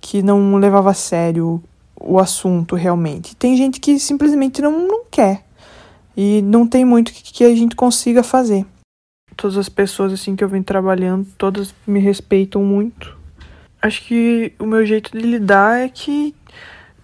[0.00, 1.60] que não levava a sério
[2.00, 3.34] o assunto realmente.
[3.34, 5.44] Tem gente que simplesmente não, não quer.
[6.16, 8.64] E não tem muito que, que a gente consiga fazer.
[9.36, 13.18] Todas as pessoas assim que eu venho trabalhando, todas me respeitam muito.
[13.82, 16.36] Acho que o meu jeito de lidar é que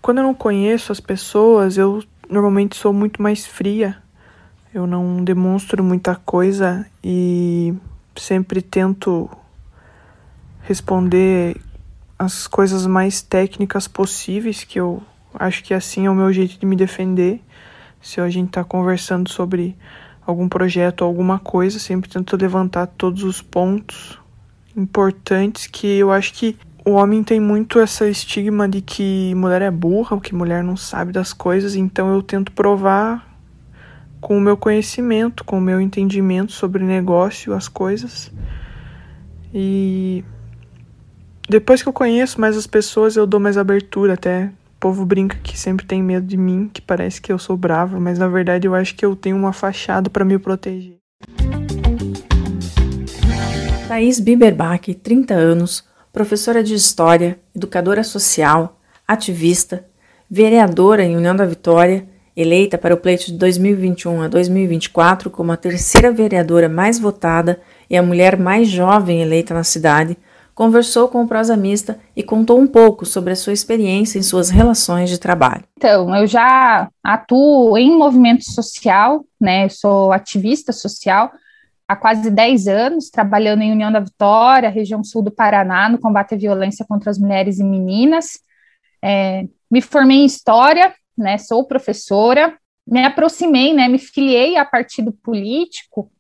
[0.01, 3.97] quando eu não conheço as pessoas, eu normalmente sou muito mais fria.
[4.73, 7.75] Eu não demonstro muita coisa e
[8.15, 9.31] sempre tento
[10.63, 11.57] responder
[12.19, 15.03] as coisas mais técnicas possíveis, que eu
[15.35, 17.41] acho que assim é o meu jeito de me defender.
[18.01, 19.77] Se a gente está conversando sobre
[20.27, 24.19] algum projeto ou alguma coisa, sempre tento levantar todos os pontos
[24.77, 26.57] importantes que eu acho que
[26.87, 31.11] o homem tem muito essa estigma de que mulher é burra, que mulher não sabe
[31.11, 33.27] das coisas, então eu tento provar
[34.21, 38.33] com o meu conhecimento, com o meu entendimento sobre negócio, as coisas.
[39.53, 40.25] E
[41.49, 44.53] depois que eu conheço mais as pessoas, eu dou mais abertura até.
[44.77, 47.99] O povo brinca que sempre tem medo de mim, que parece que eu sou brava,
[47.99, 50.99] mas na verdade eu acho que eu tenho uma fachada para me proteger.
[53.89, 55.85] Thaís Biberbach, 30 anos,
[56.17, 59.85] professora de História, educadora social, ativista,
[60.31, 65.59] vereadora em União da Vitória, eleita para o pleito de 2021 a 2024 como a
[65.59, 67.61] terceira vereadora mais votada
[67.91, 70.17] e a mulher mais jovem eleita na cidade,
[70.55, 74.49] conversou com o Prosa Mista e contou um pouco sobre a sua experiência em suas
[74.49, 75.65] relações de trabalho.
[75.77, 79.69] Então, eu já atuo em movimento social, né?
[79.69, 81.31] Sou ativista social
[81.89, 86.35] há quase 10 anos, trabalhando em União da Vitória, região sul do Paraná, no combate
[86.35, 88.41] à violência contra as mulheres e meninas.
[89.03, 91.39] É, me formei em História, né?
[91.39, 92.57] Sou professora,
[92.87, 93.89] me aproximei, né?
[93.89, 96.11] Me filiei a partido político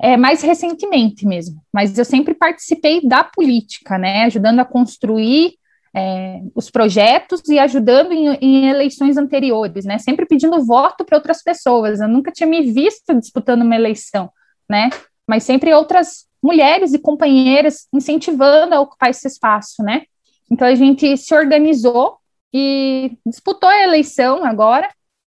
[0.00, 5.54] é, mais recentemente mesmo, mas eu sempre participei da política, né, ajudando a construir
[5.94, 11.42] é, os projetos e ajudando em, em, eleições anteriores, né, sempre pedindo voto para outras
[11.42, 12.00] pessoas.
[12.00, 14.30] Eu nunca tinha me visto disputando uma eleição,
[14.68, 14.90] né,
[15.26, 20.02] mas sempre outras mulheres e companheiras incentivando a ocupar esse espaço, né.
[20.50, 22.16] Então a gente se organizou
[22.52, 24.88] e disputou a eleição agora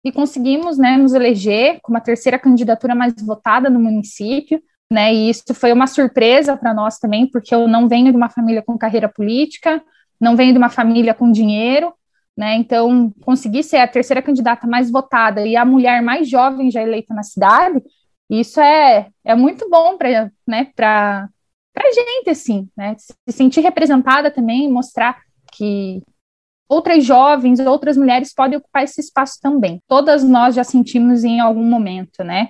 [0.04, 5.30] e conseguimos né, nos eleger como a terceira candidatura mais votada no município, né, e
[5.30, 8.78] isso foi uma surpresa para nós também, porque eu não venho de uma família com
[8.78, 9.82] carreira política,
[10.20, 11.92] não venho de uma família com dinheiro,
[12.36, 16.82] né, então conseguir ser a terceira candidata mais votada e a mulher mais jovem já
[16.82, 17.82] eleita na cidade,
[18.30, 21.28] isso é, é muito bom para né, para
[21.76, 25.18] a gente, assim, né, se sentir representada também, mostrar
[25.52, 26.02] que
[26.68, 29.82] outras jovens, outras mulheres podem ocupar esse espaço também.
[29.88, 32.48] Todas nós já sentimos em algum momento, né?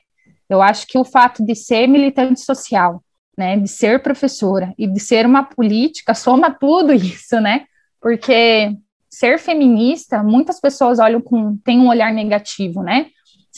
[0.49, 3.03] Eu acho que o fato de ser militante social,
[3.39, 7.65] né, de ser professora e de ser uma política soma tudo isso, né?
[8.01, 8.77] Porque
[9.09, 13.07] ser feminista, muitas pessoas olham com têm um olhar negativo, né?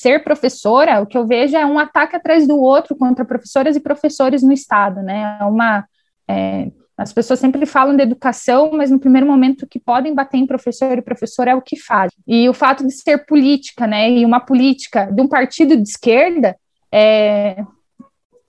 [0.02, 3.80] Ser professora, o que eu vejo é um ataque atrás do outro contra professoras e
[3.80, 5.38] professores no estado, né?
[5.40, 5.84] É uma
[6.28, 10.46] é, as pessoas sempre falam de educação, mas no primeiro momento que podem bater em
[10.46, 12.18] professor e professor é o que fazem.
[12.26, 16.56] E o fato de ser política, né, e uma política de um partido de esquerda,
[16.92, 17.64] é,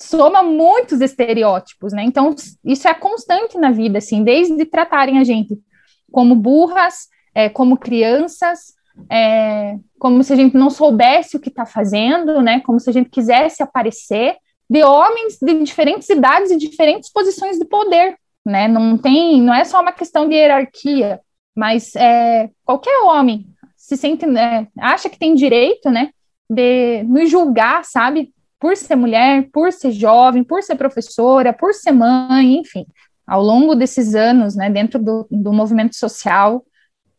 [0.01, 2.03] soma muitos estereótipos, né?
[2.03, 2.35] Então
[2.65, 5.55] isso é constante na vida, assim, desde tratarem a gente
[6.11, 8.73] como burras, é, como crianças,
[9.09, 12.59] é, como se a gente não soubesse o que está fazendo, né?
[12.61, 14.35] Como se a gente quisesse aparecer,
[14.69, 18.15] de homens de diferentes idades e diferentes posições de poder,
[18.45, 18.67] né?
[18.67, 21.19] Não tem, não é só uma questão de hierarquia,
[21.55, 26.09] mas é, qualquer homem se sente, né, acha que tem direito, né,
[26.49, 28.33] de nos julgar, sabe?
[28.57, 32.85] Por ser mulher, por ser jovem, por ser professora, por ser mãe, enfim.
[33.27, 36.63] Ao longo desses anos, né, dentro do, do movimento social,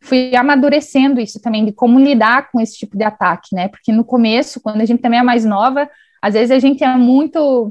[0.05, 3.67] fui amadurecendo isso também, de como lidar com esse tipo de ataque, né?
[3.67, 5.89] Porque no começo, quando a gente também é mais nova,
[6.21, 7.69] às vezes a gente é muito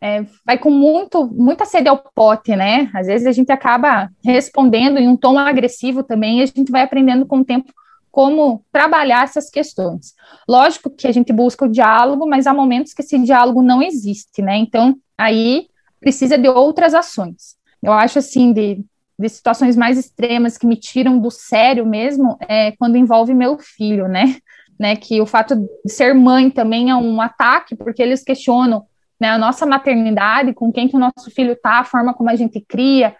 [0.00, 2.90] é, vai com muito, muita sede ao pote, né?
[2.94, 6.82] Às vezes a gente acaba respondendo em um tom agressivo também, e a gente vai
[6.82, 7.72] aprendendo com o tempo
[8.10, 10.14] como trabalhar essas questões.
[10.48, 14.40] Lógico que a gente busca o diálogo, mas há momentos que esse diálogo não existe,
[14.42, 14.56] né?
[14.56, 15.68] Então, aí
[16.00, 17.56] precisa de outras ações.
[17.82, 18.84] Eu acho assim, de,
[19.18, 24.08] de situações mais extremas que me tiram do sério mesmo, é quando envolve meu filho,
[24.08, 24.36] né?
[24.78, 24.96] né?
[24.96, 28.84] Que o fato de ser mãe também é um ataque, porque eles questionam
[29.18, 32.36] né, a nossa maternidade, com quem que o nosso filho está, a forma como a
[32.36, 33.16] gente cria.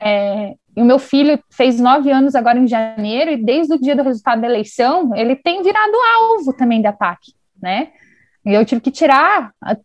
[0.00, 3.94] É, e o meu filho fez nove anos agora em janeiro, e desde o dia
[3.94, 7.88] do resultado da eleição, ele tem virado alvo também de ataque, né?
[8.44, 9.76] E eu tive que tirar a,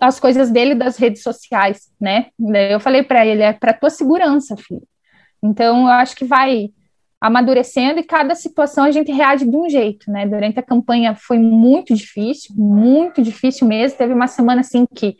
[0.00, 2.26] as coisas dele das redes sociais, né?
[2.70, 4.82] Eu falei para ele, é para tua segurança, filho.
[5.42, 6.70] Então, eu acho que vai
[7.20, 10.26] amadurecendo e cada situação a gente reage de um jeito, né?
[10.26, 13.98] Durante a campanha foi muito difícil, muito difícil mesmo.
[13.98, 15.16] Teve uma semana assim que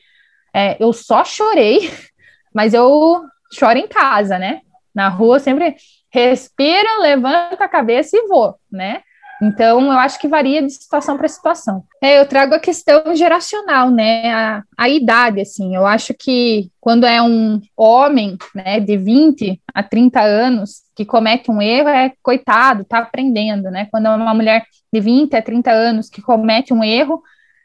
[0.55, 1.91] é, eu só chorei,
[2.55, 4.63] mas eu choro em casa, né?
[4.95, 5.77] Na rua sempre
[6.13, 9.03] respiro, levanto a cabeça e vou, né?
[9.43, 11.83] Então, eu acho que varia de situação para situação.
[12.03, 14.31] É, eu trago a questão geracional, né?
[14.31, 15.75] A, a, idade, assim.
[15.75, 21.51] Eu acho que quando é um homem, né, de 20 a 30 anos, que comete
[21.51, 23.89] um erro, é coitado, tá aprendendo, né?
[23.91, 27.23] Quando é uma mulher de 20 a 30 anos que comete um erro,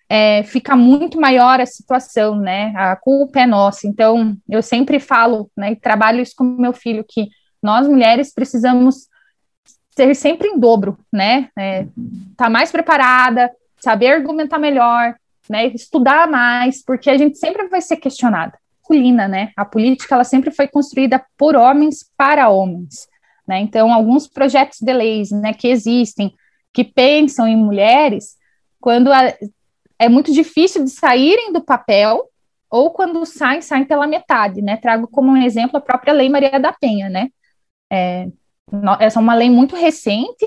[0.09, 2.71] é, fica muito maior a situação, né?
[2.75, 3.85] A culpa é nossa.
[3.85, 7.29] Então, eu sempre falo, né, e trabalho isso com meu filho, que
[7.61, 9.07] nós mulheres precisamos
[9.95, 11.49] ser sempre em dobro, né?
[11.57, 11.87] É,
[12.35, 15.15] tá mais preparada, saber argumentar melhor,
[15.49, 15.67] né?
[15.67, 18.57] Estudar mais, porque a gente sempre vai ser questionada.
[18.81, 19.51] Masculina, né?
[19.55, 23.07] A política ela sempre foi construída por homens para homens,
[23.47, 23.59] né?
[23.59, 26.33] Então, alguns projetos de leis, né, que existem,
[26.73, 28.35] que pensam em mulheres,
[28.79, 29.33] quando a,
[29.97, 32.29] é muito difícil de saírem do papel,
[32.69, 34.77] ou quando saem, saem pela metade, né?
[34.77, 37.29] Trago como um exemplo a própria Lei Maria da Penha, né?
[37.91, 38.27] É,
[38.99, 40.45] essa é uma lei muito recente,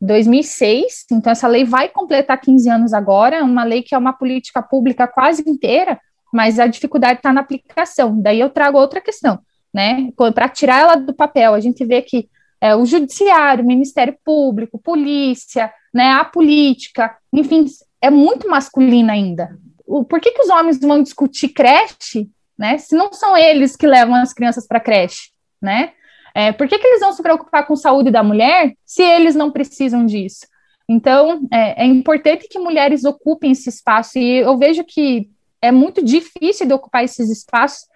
[0.00, 4.12] 2006, então essa lei vai completar 15 anos agora, é uma lei que é uma
[4.12, 6.00] política pública quase inteira,
[6.32, 8.20] mas a dificuldade está na aplicação.
[8.20, 9.40] Daí eu trago outra questão,
[9.74, 10.10] né?
[10.34, 12.28] Para tirar ela do papel, a gente vê que
[12.60, 17.64] é, o judiciário, o Ministério Público, polícia, né, a política, enfim,
[18.02, 19.58] é muito masculina ainda.
[19.86, 23.86] O, por que, que os homens vão discutir creche, né, se não são eles que
[23.86, 25.30] levam as crianças para creche,
[25.60, 25.92] né?
[26.34, 29.34] É, por que, que eles vão se preocupar com a saúde da mulher se eles
[29.34, 30.46] não precisam disso?
[30.88, 35.30] Então, é, é importante que mulheres ocupem esse espaço, e eu vejo que
[35.62, 37.86] é muito difícil de ocupar esses espaços,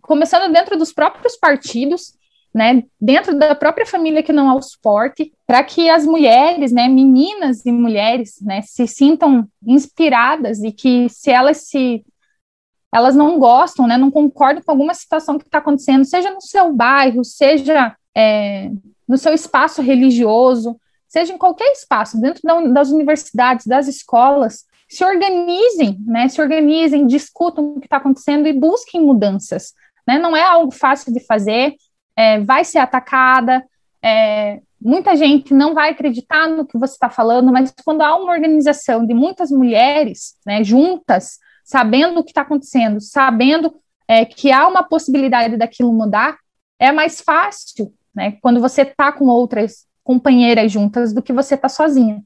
[0.00, 2.14] começando dentro dos próprios partidos,
[2.54, 6.88] né, dentro da própria família que não há o suporte, para que as mulheres, né,
[6.88, 12.04] meninas e mulheres, né, se sintam inspiradas e que se elas se
[12.92, 16.72] elas não gostam, né, não concordam com alguma situação que está acontecendo, seja no seu
[16.72, 18.70] bairro, seja é,
[19.06, 25.04] no seu espaço religioso, seja em qualquer espaço, dentro da, das universidades, das escolas, se
[25.04, 29.74] organizem, né, se organizem, discutam o que está acontecendo e busquem mudanças.
[30.06, 31.74] Né, não é algo fácil de fazer,
[32.16, 33.64] é, vai ser atacada,
[34.02, 38.32] é, muita gente não vai acreditar no que você está falando, mas quando há uma
[38.32, 41.38] organização de muitas mulheres né, juntas,
[41.68, 43.74] sabendo o que está acontecendo, sabendo
[44.08, 46.38] é, que há uma possibilidade daquilo mudar,
[46.78, 48.38] é mais fácil, né?
[48.40, 52.22] Quando você está com outras companheiras juntas do que você está sozinha.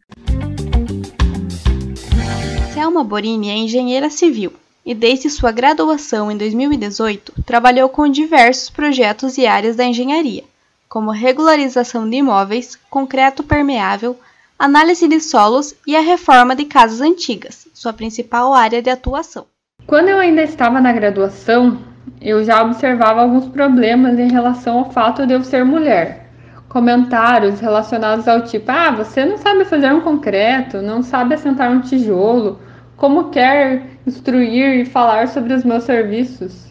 [2.72, 4.52] Selma Borini é engenheira civil
[4.86, 10.44] e, desde sua graduação em 2018, trabalhou com diversos projetos e áreas da engenharia,
[10.88, 14.16] como regularização de imóveis, concreto permeável,
[14.62, 19.44] análise de solos e a reforma de casas antigas, sua principal área de atuação.
[19.88, 21.78] Quando eu ainda estava na graduação,
[22.20, 26.28] eu já observava alguns problemas em relação ao fato de eu ser mulher.
[26.68, 31.80] Comentários relacionados ao tipo: ah, você não sabe fazer um concreto, não sabe assentar um
[31.80, 32.60] tijolo,
[32.96, 36.66] como quer instruir e falar sobre os meus serviços?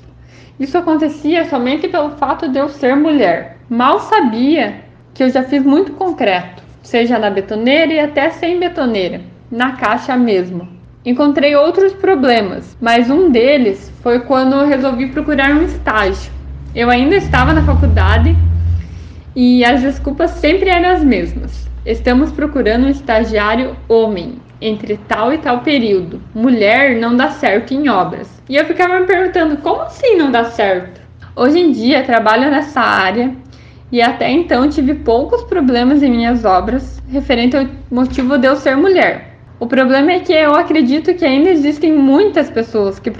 [0.57, 3.57] Isso acontecia somente pelo fato de eu ser mulher.
[3.67, 9.21] Mal sabia que eu já fiz muito concreto seja na betoneira e até sem betoneira,
[9.49, 10.67] na caixa mesmo.
[11.05, 16.31] Encontrei outros problemas, mas um deles foi quando resolvi procurar um estágio.
[16.75, 18.35] Eu ainda estava na faculdade
[19.35, 21.67] e as desculpas sempre eram as mesmas.
[21.85, 26.21] Estamos procurando um estagiário homem entre tal e tal período.
[26.35, 28.29] Mulher não dá certo em obras.
[28.47, 31.01] E eu ficava me perguntando como assim não dá certo?
[31.35, 33.33] Hoje em dia trabalho nessa área
[33.91, 38.77] e até então tive poucos problemas em minhas obras referente ao motivo de eu ser
[38.77, 39.35] mulher.
[39.59, 43.11] O problema é que eu acredito que ainda existem muitas pessoas que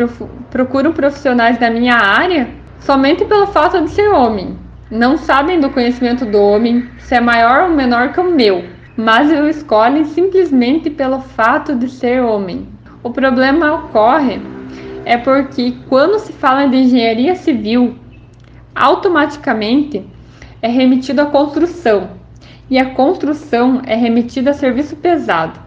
[0.49, 2.47] procuram profissionais da minha área
[2.79, 4.57] somente pelo fato de ser homem.
[4.89, 8.63] Não sabem do conhecimento do homem, se é maior ou menor que o meu,
[8.97, 12.67] mas o escolhem simplesmente pelo fato de ser homem.
[13.03, 14.41] O problema ocorre
[15.05, 17.95] é porque quando se fala de engenharia civil,
[18.75, 20.05] automaticamente
[20.61, 22.11] é remetido à construção,
[22.69, 25.59] e a construção é remetida a serviço pesado.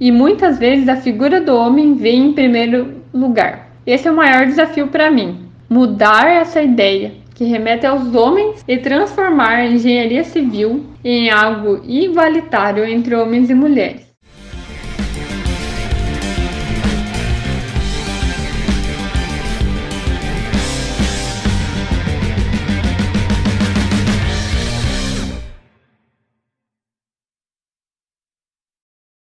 [0.00, 3.68] E muitas vezes a figura do homem vem em primeiro lugar.
[3.86, 8.78] Esse é o maior desafio para mim: mudar essa ideia que remete aos homens e
[8.78, 14.07] transformar a engenharia civil em algo igualitário entre homens e mulheres.